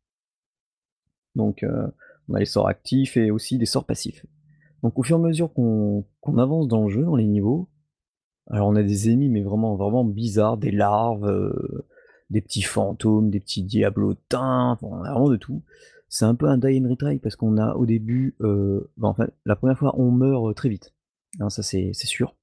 [1.35, 1.64] Donc
[2.29, 4.27] on a les sorts actifs et aussi des sorts passifs.
[4.83, 6.05] Donc au fur et à mesure qu'on
[6.37, 7.68] avance dans le jeu, dans les niveaux,
[8.48, 11.27] alors on a des ennemis mais vraiment, vraiment bizarres, des larves,
[12.33, 15.62] des petits fantômes, des petits diablotins, enfin on a vraiment de tout.
[16.09, 19.14] C'est un peu un die and retry parce qu'on a au début, heu, bah, en
[19.14, 20.92] fait, la 1re fois on meurt, heu, très vite,
[21.40, 22.35] hein, ça c'est c'est sûr.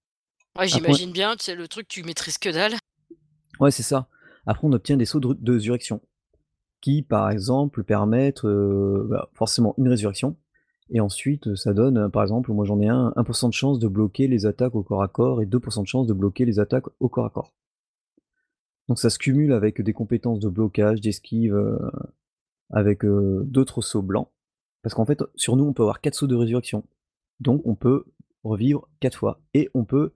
[0.57, 2.73] Ouais, j'imagine bien, sais, le truc, tu maîtrises que dalle.
[3.59, 4.07] Ouais, c'est ça.
[4.45, 6.01] Après on obtient des sauts de résurrection
[6.81, 10.37] qui, par exemple, permettent, heu, bah, forcément une résurrection
[10.91, 13.87] et ensuite, ça donne, par exemple, moi j'en ai un, 1 % de chance de
[13.87, 16.59] bloquer les attaques au corps à corps et 2 % de chance de bloquer les
[16.59, 17.53] attaques au corps à corps.
[18.89, 21.79] Donc ça se cumule avec des compétences de blocage, d'esquive, heu,
[22.71, 24.29] avec, heu, d'autres sauts blancs.
[24.81, 26.83] Parce qu'en fait, sur nous, on peut avoir 4 sauts de résurrection.
[27.39, 28.05] Donc on peut
[28.43, 30.11] revivre 4 fois et on peut,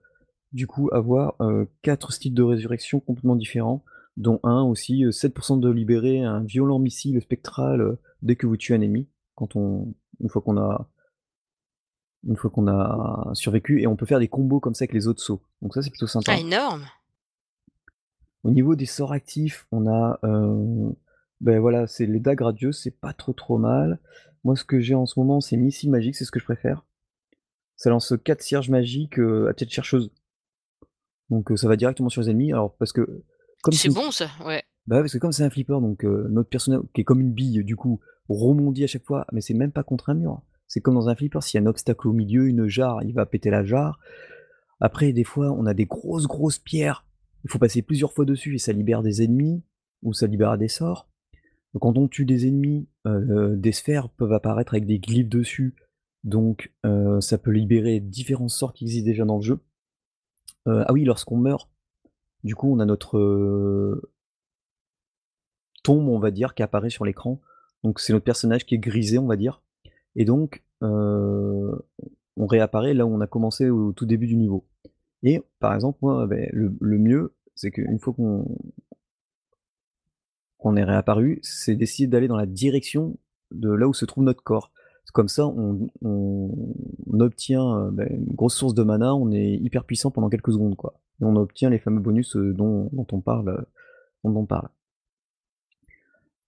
[0.52, 3.84] du coup, avoir, heu, 4 styles de résurrection complètement différents,
[4.16, 8.56] dont un aussi, heu, 7 % de libérer un violent missile spectral, dès que vous
[8.56, 9.06] tuez un ennemi,
[9.36, 10.88] quand on une fois qu'on a
[12.26, 15.06] une fois qu'on a survécu et on peut faire des combos comme ça avec les
[15.08, 15.42] autres sauts.
[15.62, 16.36] Donc ça, c'est plutôt Ah sympa.
[16.36, 16.86] énorme!
[18.44, 20.94] Au niveau des sorts actifs, on a, heu,
[21.40, 23.98] beh, voilà, c'est les dagues radieuses, c'est pas trop, trop mal.
[24.44, 26.84] Moi, ce que j'ai en ce moment, c'est missile magique, c'est ce que je préfère.
[27.76, 30.12] Ça lance 4 cierges magiques, heu, à tête chercheuse.
[31.30, 32.52] Donc heu, ça va directement sur les ennemis.
[32.52, 33.22] Alors parce que
[33.62, 34.62] comme C'est bon ça, ouais.
[34.86, 37.64] bah parce que comme c'est un flipper, donc notre personnage qui est comme une bille,
[37.64, 40.42] du coup, rebondit à chaque fois, mais c'est même pas contre un mur.
[40.68, 43.14] C'est comme dans un flipper, s'il y a un obstacle au milieu, une jarre, il
[43.14, 43.98] va péter la jarre.
[44.80, 47.03] Après, des fois, on a des grosses, grosses pierres,
[47.44, 49.62] il faut passer plusieurs fois dessus et ça libère des ennemis
[50.02, 51.08] ou ça libère des sorts.
[51.80, 55.74] Quand on tue des ennemis, heu, des sphères peuvent apparaître avec des glyphes dessus,
[56.22, 59.60] donc heu, ça peut libérer différents sorts qui existent déjà dans le jeu.
[60.68, 61.70] Heu, ah oui, lorsqu'on meurt,
[62.44, 64.00] du coup, on a notre,
[65.82, 67.40] tombe, on va dire, qui apparaît sur l'écran.
[67.82, 69.60] Donc c'est notre personnage qui est grisé, on va dire
[70.16, 74.66] et donc on réapparaît là où on a commencé au tout début du niveau
[75.24, 78.14] et par exemple, moi, beh, le mieux, c'est qu'une fois
[80.58, 83.18] qu'on est réapparu, c'est d'essayer d'aller dans la direction
[83.50, 84.70] de là où se trouve notre corps.
[85.12, 85.88] Comme ça, on
[87.20, 90.76] obtient, heu, bah, une grosse source de mana, on est hyper puissant pendant quelques secondes,
[90.76, 93.66] quoi et on obtient les fameux bonus, heu, dont on parle,
[94.24, 94.68] on parle.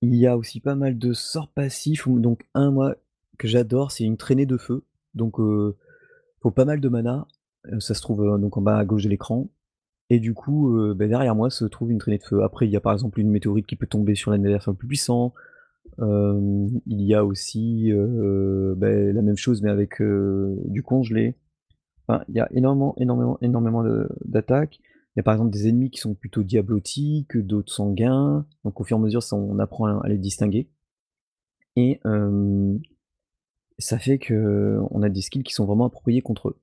[0.03, 2.97] Il y a aussi pas mal de sorts passifs donc un, moi,
[3.39, 4.85] que j'adore, c'est une traînée de feu.
[5.15, 5.77] Donc heu,
[6.43, 7.27] faut pas mal de mana,
[7.79, 9.49] ça se trouve, donc en bas à gauche de l'écran
[10.09, 12.43] et du coup, bah, derrière moi se trouve une traînée de feu.
[12.43, 14.89] Après, il y a par exemple une météorite qui peut tomber sur l'adversaire le plus
[14.89, 15.35] puissant.
[15.99, 21.35] Il y a aussi, beh, la même chose mais avec, du congelé.
[22.29, 23.85] Il y a énormément, énormément, énormément
[24.25, 24.79] d'attaques.
[24.81, 28.85] Il y a par exemple des ennemis qui sont plutôt diablotiques, d'autres sanguins, donc au
[28.85, 30.69] fur et à mesure ça on apprend à les distinguer
[31.77, 32.01] et
[33.79, 36.57] ça fait qu'on a des skills qui sont vraiment appropriés contre eux.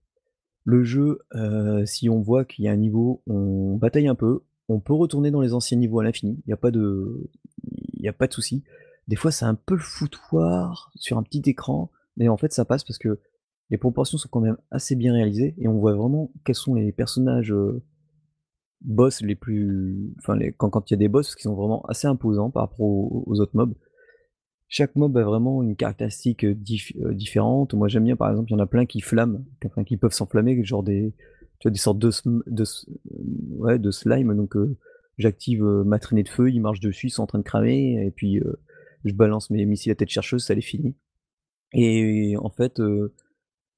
[0.65, 4.41] Le jeu, heu, si on voit qu'il y a un niveau, on bataille un peu,
[4.69, 7.29] on peut retourner dans les anciens niveaux à l'infini, il y a pas de
[7.99, 8.63] y de souci.
[9.07, 12.65] Des fois c'est un peu le foutoir sur un petit écran, mais en fait ça
[12.65, 13.19] passe parce que
[13.69, 16.91] les proportions sont quand même assez bien réalisées et on voit vraiment quels sont les
[16.91, 17.81] personnages, heu,
[18.81, 22.07] boss les plus enfin les quand il y a des boss qui sont vraiment assez
[22.07, 23.73] imposants par rapport aux autres mobs.
[24.75, 27.75] Chaque mob a vraiment une caractéristique, dif heu, différente.
[27.75, 29.45] Moi j'aime bien par exemple, il y en a plein qui flamment,
[29.85, 31.13] qui peuvent s'enflammer, genre des
[31.59, 32.09] tu vois des sortes de
[32.47, 32.87] de s
[33.59, 34.55] ouais de slime donc
[35.19, 38.09] j'active, ma traînée de feu, ils marchent dessus, ils sont en train de cramer et
[38.09, 38.41] puis,
[39.05, 40.95] je balance mes missiles à tête chercheuse, ça les finit
[41.73, 42.81] et en fait,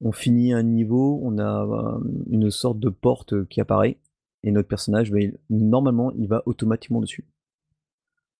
[0.00, 3.98] on finit un niveau, on a, une sorte de porte qui apparaît
[4.44, 7.26] et notre personnage, il normalement, il va automatiquement dessus.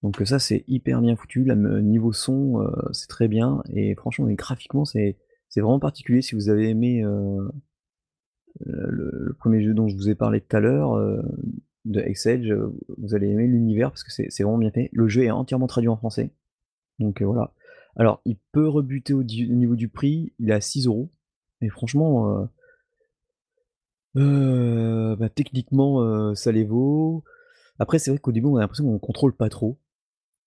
[0.07, 4.29] Donc ça, c'est hyper bien foutu, là niveau son, heu, c'est très bien et franchement
[4.31, 5.17] graphiquement c'est
[5.57, 6.23] vraiment particulier.
[6.23, 7.51] Si vous avez aimé, heu,
[8.65, 11.23] le le 1er jeu dont je vous ai parlé tout à l'heure, heu,
[11.87, 14.91] de Exedge, heu, vous allez aimer l'univers parce que c'est vraiment bien fait.
[14.93, 16.31] Le jeu est entièrement traduit en français,
[17.01, 17.53] donc voilà.
[17.97, 21.09] Alors il peut rebuter au niveau du prix, il est à 6 €
[21.63, 22.49] et franchement,
[24.15, 27.25] bah, techniquement, ça les vaut.
[27.81, 29.79] Après c'est vrai qu'au début on a l'impression qu'on contrôle pas trop,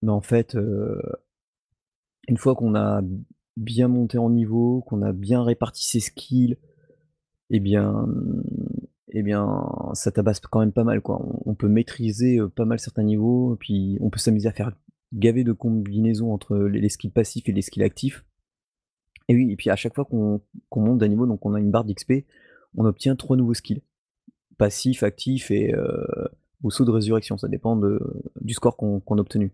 [0.02, 0.58] mais en fait,
[2.28, 3.02] une fois qu'on a
[3.58, 6.58] bien monté en niveau, qu'on a bien réparti ses skills
[7.50, 8.08] et bien,
[9.10, 11.20] et bien ça tabasse quand même pas mal quoi.
[11.46, 14.72] On peut maîtriser, pas mal certains niveaux puis on peut s'amuser à faire
[15.14, 18.24] gavé de combinaisons entre les skills passifs et les skills actifs
[19.28, 20.42] et oui et puis à chaque fois qu'on
[20.76, 22.26] monte d'un niveau, donc on a une barre d'XP,
[22.78, 23.82] on obtient 3 nouveaux skills.
[24.58, 25.74] Passifs, actifs et
[26.62, 28.00] ou saut de résurrection, ça dépend de
[28.42, 29.54] du score qu'on a obtenu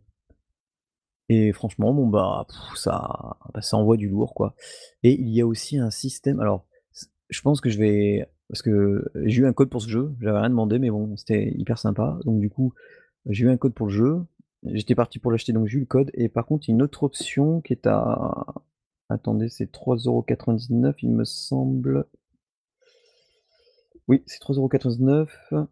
[1.30, 4.56] et franchement, bon bah, ça bah, ça envoie du lourd quoi.
[5.04, 6.66] Et il y a aussi un système alors
[7.30, 10.40] je pense que je vais parce que j'ai eu un code pour ce jeu, j'avais
[10.40, 12.20] rien demandé mais bon, c'était hyper sympa.
[12.26, 12.74] Donc du coup,
[13.28, 14.22] j'ai eu un code pour le jeu,
[14.66, 16.12] j'étais parti pour l'acheter donc j'ai eu le code.
[16.14, 18.46] Et par contre, une autre option qui est à
[19.10, 22.06] attendez, c'est 3,99 € il me semble.
[24.08, 25.68] Oui, c'est 3,99 €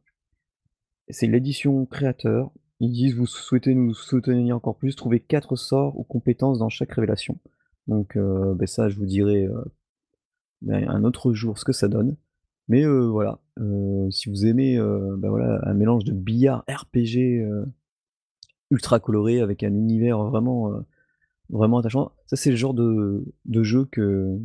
[1.09, 2.51] c'est l'édition créateur.
[2.83, 4.93] Ils disent: «Vous souhaitez nous soutenir encore plus?
[4.97, 7.37] Trouvez 4 sorts ou compétences dans chaque révélation».
[7.87, 9.63] Donc heu, beh, ça je vous dirai, heu,
[10.63, 12.17] ben un autre jour ce que ça donne
[12.69, 13.39] mais heu, voilà,
[14.11, 14.77] si vous aimez,
[15.17, 17.45] bah, voilà un mélange de billard RPG,
[18.71, 20.71] ultra coloré avec un univers vraiment,
[21.49, 22.11] vraiment attachant.
[22.27, 24.39] Ça c'est le genre de de jeu que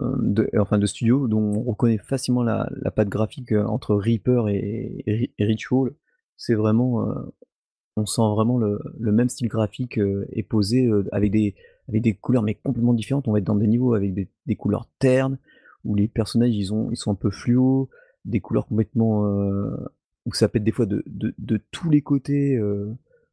[0.00, 5.30] de enfin de studio dont on reconnaît facilement la la patte graphique, entre Reaper et
[5.38, 5.92] et Ritual.
[6.36, 7.06] C'est vraiment,
[7.96, 9.98] on sent vraiment le même style graphique,
[10.30, 13.28] et posé, avec des couleurs mais complètement différentes.
[13.28, 15.38] On va être dans des niveaux avec des couleurs ternes,
[15.84, 17.88] où les personnages ils ils sont un peu fluos,
[18.24, 19.22] des couleurs complètement,
[20.26, 22.60] où ça pète des fois de tous les côtés,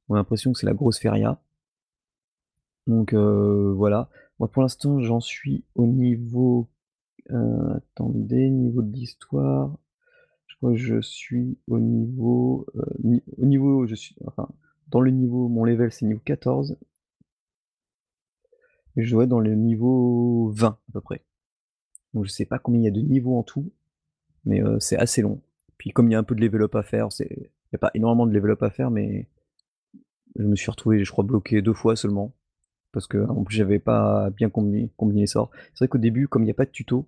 [0.10, 1.42] on a l'impression que c'est la grosse feria.
[2.88, 4.10] Donc voilà.
[4.40, 6.68] Moi pour l'instant j'en suis au niveau,
[7.30, 9.78] attendez, niveau de l'histoire,
[10.62, 12.66] que je suis au niveau,
[13.04, 14.48] ni au niveau je suis enfin
[14.90, 16.78] dans le niveau mon level c'est niveau 14
[18.98, 21.24] et je dois être dans le niveau 20 à peu près.
[22.14, 23.72] Donc je sais pas combien il y a de niveaux en tout,
[24.46, 25.42] mais heu, c'est assez long.
[25.78, 27.76] Puis comme il y a un peu de level up à faire, c'est il y
[27.76, 29.28] a pas énormément de level up à faire mais
[30.38, 32.34] je me suis retrouvé je crois bloqué 2 fois seulement,
[32.92, 35.52] parce qu'en plus j'avais pas bien combiné combiné les sorts.
[35.74, 37.08] C'est vrai qu'au début comme il y a pas de tuto,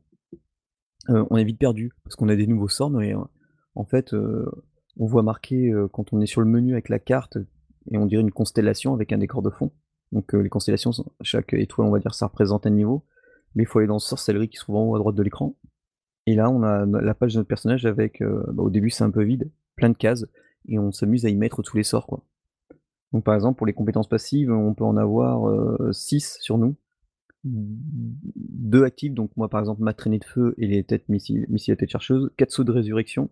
[1.10, 3.13] heu, on est vite perdu parce qu'on a des nouveaux sorts mais
[3.76, 4.50] en fait, heu,
[4.98, 7.38] on voit marqué, heu, quand on est sur le menu avec la carte
[7.92, 9.72] et on dirait une constellation avec un décor de fond.
[10.12, 10.91] Donc heu, les constellations
[11.22, 13.04] chaque étoile on va dire ça représente un niveau,
[13.56, 15.56] mais il faut aller dans sorcellerie qui se trouve en haut à droite de l'écran
[16.28, 19.10] et là on a la page de notre personnage avec, bah, au début c'est un
[19.12, 20.26] peu vide, plein de cases
[20.68, 22.24] et on s'amuse à y mettre tous les sorts.
[23.12, 26.76] Donc par exemple pour les compétences passives, on peut en avoir, heu, 6 sur nous.
[27.43, 31.74] 2 actives, donc moi par exemple ma traînée de feu et les têtes missiles missiles
[31.74, 33.30] à tête chercheuse, 4 sauts de résurrection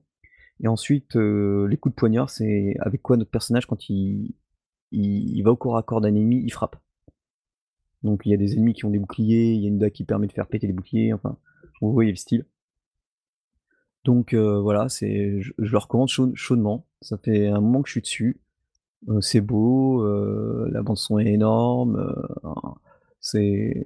[0.62, 4.34] et ensuite, heu, les coups de poignard, c'est avec quoi notre personnage quand il
[4.92, 6.76] il va au corps à corps d'un ennemi, il frappe.
[8.04, 9.92] Donc il y a des ennemis qui ont des boucliers, il y a une dague
[9.92, 11.38] qui permet de faire péter les boucliers, enfin
[11.82, 12.46] vous voyez le style.
[14.04, 16.86] Donc heu, voilà, c'est je le recommande chaud chaudement.
[17.02, 18.42] Ça fait un moment que je suis dessus.
[19.10, 20.06] Heu, c'est beau,
[20.68, 22.14] la bande son est énorme,
[23.20, 23.86] c'est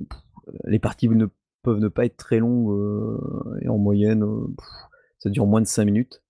[0.65, 1.27] les parties ne
[1.63, 3.19] peuvent ne pas être très longues,
[3.61, 4.25] et en moyenne,
[5.19, 6.21] ça dure moins de 5 minutes.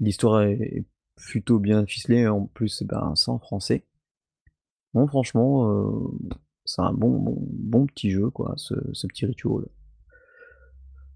[0.00, 0.84] L'histoire est
[1.16, 3.84] plutôt bien ficelée, en plus, ben, c'est en français.
[4.94, 6.10] Non franchement, heu,
[6.64, 8.74] c'est un bon bon bon petit jeu quoi, ce
[9.06, 9.64] petit ritual.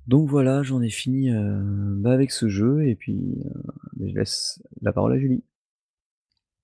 [0.09, 3.15] Donc voilà, j'en ai fini, heu, bah, avec ce jeu et puis,
[3.45, 3.63] heu,
[4.01, 5.45] je laisse la parole à Julie.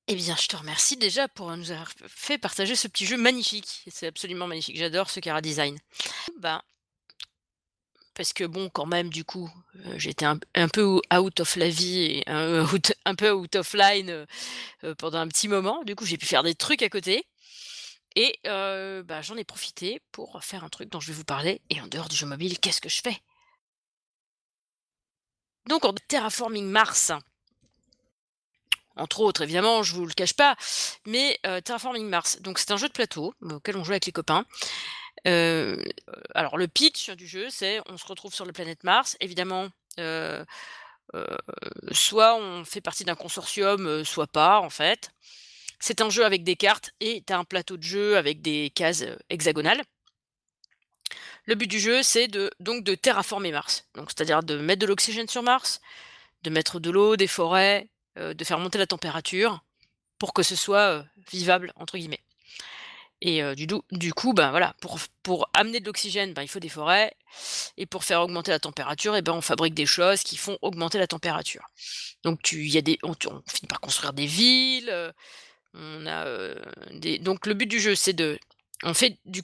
[0.08, 3.84] Eh bien, je te remercie déjà pour nous avoir fait partager ce petit jeu magnifique.
[3.90, 4.76] C'est absolument magnifique.
[4.76, 5.78] J'adore ce chara design.
[6.40, 6.60] Ben
[8.14, 9.50] parce que bon, quand même, du coup,
[9.86, 12.24] heu, j'étais un peu ou out of la vie et
[13.04, 14.26] un peu out of line,
[14.84, 15.82] heu, pendant un petit moment.
[15.84, 17.26] Du coup, j'ai pu faire des trucs à côté
[18.16, 21.80] et bah, j'en ai profité pour faire un truc dont je vais vous parler et
[21.80, 23.18] en dehors du jeu mobile, qu'est-ce que je fais?
[25.66, 27.12] Donc en terraforming Mars
[28.96, 30.54] entre autres évidemment, je vous le cache pas,
[31.04, 34.44] mais terraforming Mars, donc c'est un jeu de plateau auquel on joue avec les copains.
[35.24, 39.68] Alors le pitch du jeu, c'est on se retrouve sur la planète Mars, évidemment,
[41.92, 45.10] soit on fait partie d'un consortium, soit pas en fait.
[45.80, 49.04] C'est un jeu avec des cartes et tu un plateau de jeu avec des cases,
[49.28, 49.82] hexagonales.
[51.46, 55.28] Le but du jeu, c'est de donc de terraformer Mars, c'est-à-dire de mettre de l'oxygène
[55.28, 55.80] sur Mars,
[56.42, 59.62] de mettre de l'eau, des forêts, de faire monter la température
[60.18, 62.23] pour que ce soit, «vivable» entre guillemets
[63.24, 66.68] et heu, du coup, ben, voilà, pour pour amener de l'oxygène, ben, il faut des
[66.68, 67.12] forêts
[67.78, 70.98] et pour faire augmenter la température et ben, on fabrique des choses qui font augmenter
[70.98, 71.66] la température.
[72.24, 75.12] Donc tu y a des on finit par construire des villes, heu,
[75.74, 76.62] on a, heu,
[76.92, 78.38] des donc le but du jeu, c'est de
[78.84, 79.42] on fait du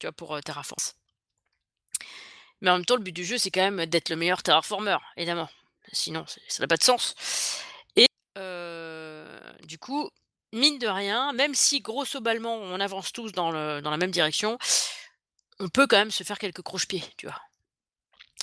[0.00, 0.78] tu vois, pour, heu, terraform
[2.60, 5.00] mais en même temps, le but du jeu, c'est quand même d'être le meilleur terraformeur,
[5.16, 5.48] évidemment.
[5.92, 7.14] Sinon, ça n'a pas de sens
[7.96, 8.06] et
[9.64, 10.10] du coup,
[10.52, 14.58] mine de rien, même si grosso-ballement, on avance tous dans le dans la même direction,
[15.58, 17.40] on peut quand même se faire quelques croche-pieds, tu vois?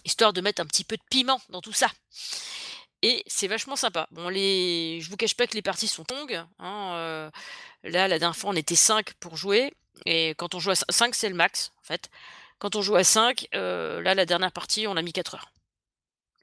[0.05, 1.89] Histoire de mettre un petit peu de piment dans tout ça
[3.03, 4.07] et c'est vachement sympa.
[4.11, 8.19] Bon les je vous cache pas que les parties sont longues, hein, heu, là, la
[8.19, 9.73] dernière fois, on était 5 pour jouer
[10.05, 12.09] et quand on joue à cin 5, c'est le max, en fait.
[12.59, 15.51] Quand on joue à 5, heu, là, la dernière partie, on a mis 4 heures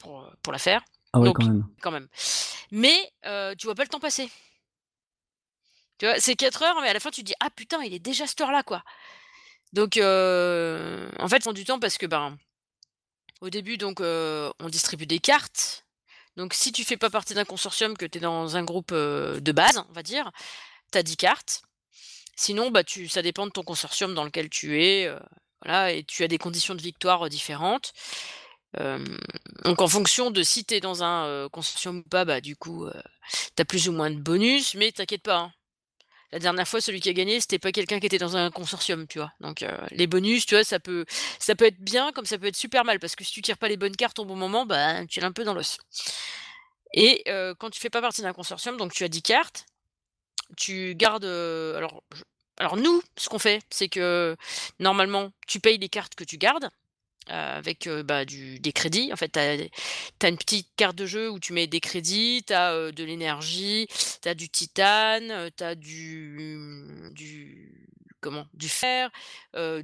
[0.00, 1.64] pour, heu, pour la faire, Ah ouais, donc quand même.
[1.82, 2.08] quand même,
[2.70, 4.30] mais heu, tu vois pas le temps passer.
[5.98, 6.18] Tu vois?
[6.20, 8.26] C'est 4 heures, mais à la fin, tu te dis: «Ah putain, il est déjà
[8.26, 8.82] cette heure-là, quoi!»
[9.72, 12.38] donc en fait, ça prend du temps parce que, ben,
[13.40, 15.84] au début, donc on distribue des cartes.
[16.36, 19.52] Donc si tu fais pas partie d'un consortium, que tu es dans un groupe, de
[19.52, 20.30] base, on va dire,
[20.92, 21.62] tu as 10 cartes.
[22.36, 25.10] Sinon, bah, ça dépend de ton consortium dans lequel tu es,
[25.62, 27.92] voilà et tu as des conditions de victoire, différentes.
[29.64, 32.86] Donc en fonction de si tu es dans un, consortium ou pas, bah, du coup,
[32.86, 32.92] heu,
[33.56, 35.52] tu as plus ou moins de bonus, mais t'inquiète pas, hein.
[36.34, 39.06] La dernière fois, celui qui a gagné, c'était pas quelqu'un qui était dans un consortium,
[39.06, 39.32] tu vois?
[39.40, 41.04] Donc heu, les bonus, tu vois, ça peut
[41.38, 43.56] ça peut être bien comme ça peut être super mal parce que si tu tires
[43.58, 45.78] pas les bonnes cartes au bon moment, bah, tu es un peu dans l'os
[46.92, 49.66] et heu, quand tu fais pas partie d'un consortium, donc tu as 10 cartes,
[50.56, 52.02] tu gardes, heu, alors
[52.58, 54.36] alors nous, ce qu'on fait, c'est que
[54.80, 56.68] normalement, tu payes les cartes que tu gardes,
[57.30, 59.12] heu, avec, heu, bah, du des crédits.
[59.12, 62.52] En fait, tu as une petite carte de jeu où tu mets des crédits, tu
[62.54, 63.86] as, heu, de l'énergie,
[64.22, 67.10] tu as du titane, tu as du,
[68.20, 68.46] comment?
[68.54, 69.10] Du fer,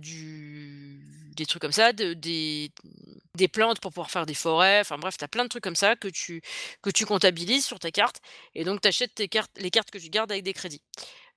[0.00, 1.00] du
[1.36, 2.70] des trucs comme ça, de des
[3.36, 5.76] des plantes pour pouvoir faire des forêts, enfin bref, tu as plein de trucs comme
[5.76, 6.42] ça que tu
[6.82, 8.20] que tu comptabilises sur ta carte
[8.54, 10.82] et donc tu achètes tes cartes les cartes que tu gardes avec des crédits.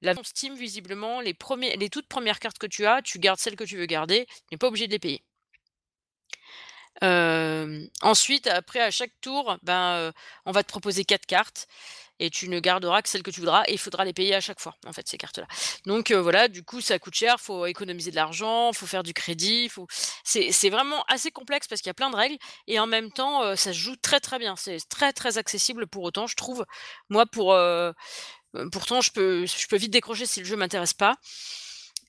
[0.02, 3.56] Là, Steam, visiblement, les 1ers les toutes 1res cartes que tu as, tu gardes celles
[3.58, 5.22] que tu veux garder, tu es pas obligé de les payer.
[7.02, 10.14] Hem, ensuite, après, à chaque tour, ben, heu,
[10.46, 11.68] on va te proposer 4 cartes
[12.20, 14.42] et tu ne garderas que celles que tu voudras et il faudra les payer à
[14.42, 15.48] chaque fois, en fait, ces cartes-là.
[15.86, 19.70] Donc voilà, du coup, ça coûte cher, faut économiser de l'argent, faut faire du crédit,
[19.70, 19.88] faut
[20.24, 22.38] c'est vraiment assez complexe parce qu'il y a plein de règles
[22.68, 24.56] et en même temps, ça se joue très, très bien.
[24.56, 26.66] C'est très, très accessible pour autant, je trouve.
[27.10, 27.56] Moi, pour,
[28.72, 31.16] pourtant je peux je peux vite décrocher si le jeu m'intéresse pas.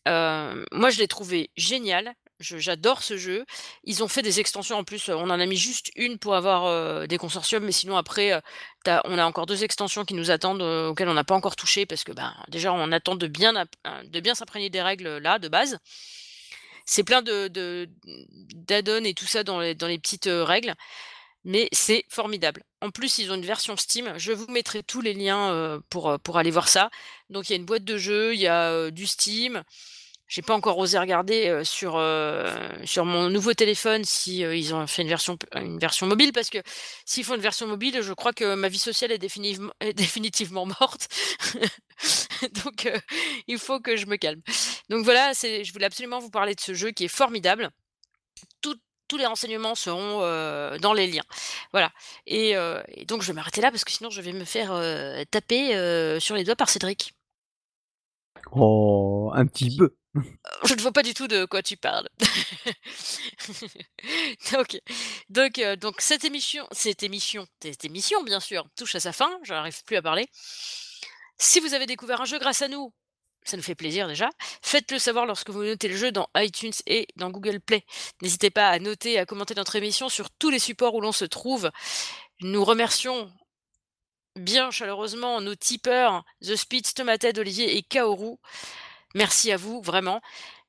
[0.06, 3.44] Hem, moi, je l'ai trouvé génial, j'adore ce jeu.
[3.84, 6.66] Ils ont fait des extensions en plus, on en a mis juste 1 pour avoir,
[6.66, 8.42] heu, des consortiums, mais sinon après, as
[9.06, 11.86] on a encore 2 extensions qui nous attendent, heu, auxquelles on n'a pas encore touché
[11.86, 13.54] parce que, ben, déjà, on attend de bien
[14.34, 15.78] s'imprégner des règles, là, de base.
[16.86, 17.88] C'est plein de de
[18.68, 20.74] d'add-on et tout ça dans les petites, règles,
[21.44, 22.62] mais c'est formidable.
[22.82, 26.38] En plus, ils ont une version Steam, je vous mettrai tous les liens, pour, pour
[26.38, 26.90] aller voir ça.
[27.30, 29.62] Donc il y a une boîte de jeu, il y a, du Steam,
[30.26, 32.02] J'ai pas encore osé regarder, sur,
[32.84, 36.58] sur mon nouveau téléphone si, ils ont fait une version une version mobile parce que
[37.04, 40.66] s'ils font une version mobile, je crois que ma vie sociale est définivem est définitivement
[40.66, 41.08] morte.
[42.64, 42.90] Donc
[43.46, 44.40] il faut que je me calme.
[44.88, 47.70] Donc voilà, je voulais absolument vous parler de ce jeu qui est formidable.
[48.62, 50.20] Tous tous les renseignements seront,
[50.78, 51.24] dans les liens.
[51.72, 51.92] Voilà
[52.26, 52.54] et
[53.06, 54.70] donc je vais m'arrêter là parce que sinon je vais me faire,
[55.30, 57.14] taper, sur les doigts par Cédric.
[58.52, 59.96] Oh, un petit peu.
[60.64, 62.08] Je ne vois pas du tout de quoi tu parles.
[64.52, 64.78] Donc
[65.28, 69.38] donc heu, donc cette émission cette émission cette émission bien sûr, touche à sa fin,
[69.42, 70.28] j'arrive plus à parler.
[71.38, 72.92] Si vous avez découvert un jeu grâce à nous,
[73.44, 74.30] ça nous fait plaisir déjà.
[74.62, 77.84] Faites-le savoir lorsque vous notez le jeu dans iTunes et dans Google Play.
[78.22, 81.12] N'hésitez pas à noter et à commenter notre émission sur tous les supports où l'on
[81.12, 81.70] se trouve.
[82.40, 83.30] Nous remercions
[84.36, 88.36] bien chaleureusement nos tipeurs, The Spitz, Tomated, Olivier et Kaoru.
[89.14, 90.20] Merci à vous, vraiment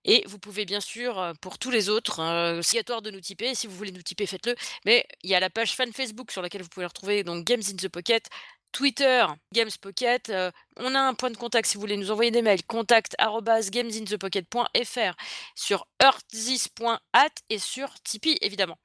[0.06, 2.22] et vous pouvez bien sûr, heu, pour tous les autres,
[2.64, 3.56] c'est obligatoire de nous tiper.
[3.56, 4.56] Si vous voulez nous tiper, faites-le,
[4.86, 7.64] mais il y a la page fan Facebook sur laquelle vous pouvez retrouver donc Games
[7.68, 8.30] in the Pocket,
[8.72, 12.32] Twitter, Games Pocket, heu, on a un point de contact si vous voulez nous envoyer
[12.32, 15.16] des mails, contact@gamesinthepocket.fr,
[15.56, 18.78] sur earthzis.at et sur Tipeee évidemment.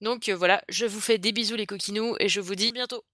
[0.00, 3.04] Donc heu, voilà, je vous fais des bisous les coquinous et je vous dis bientôt.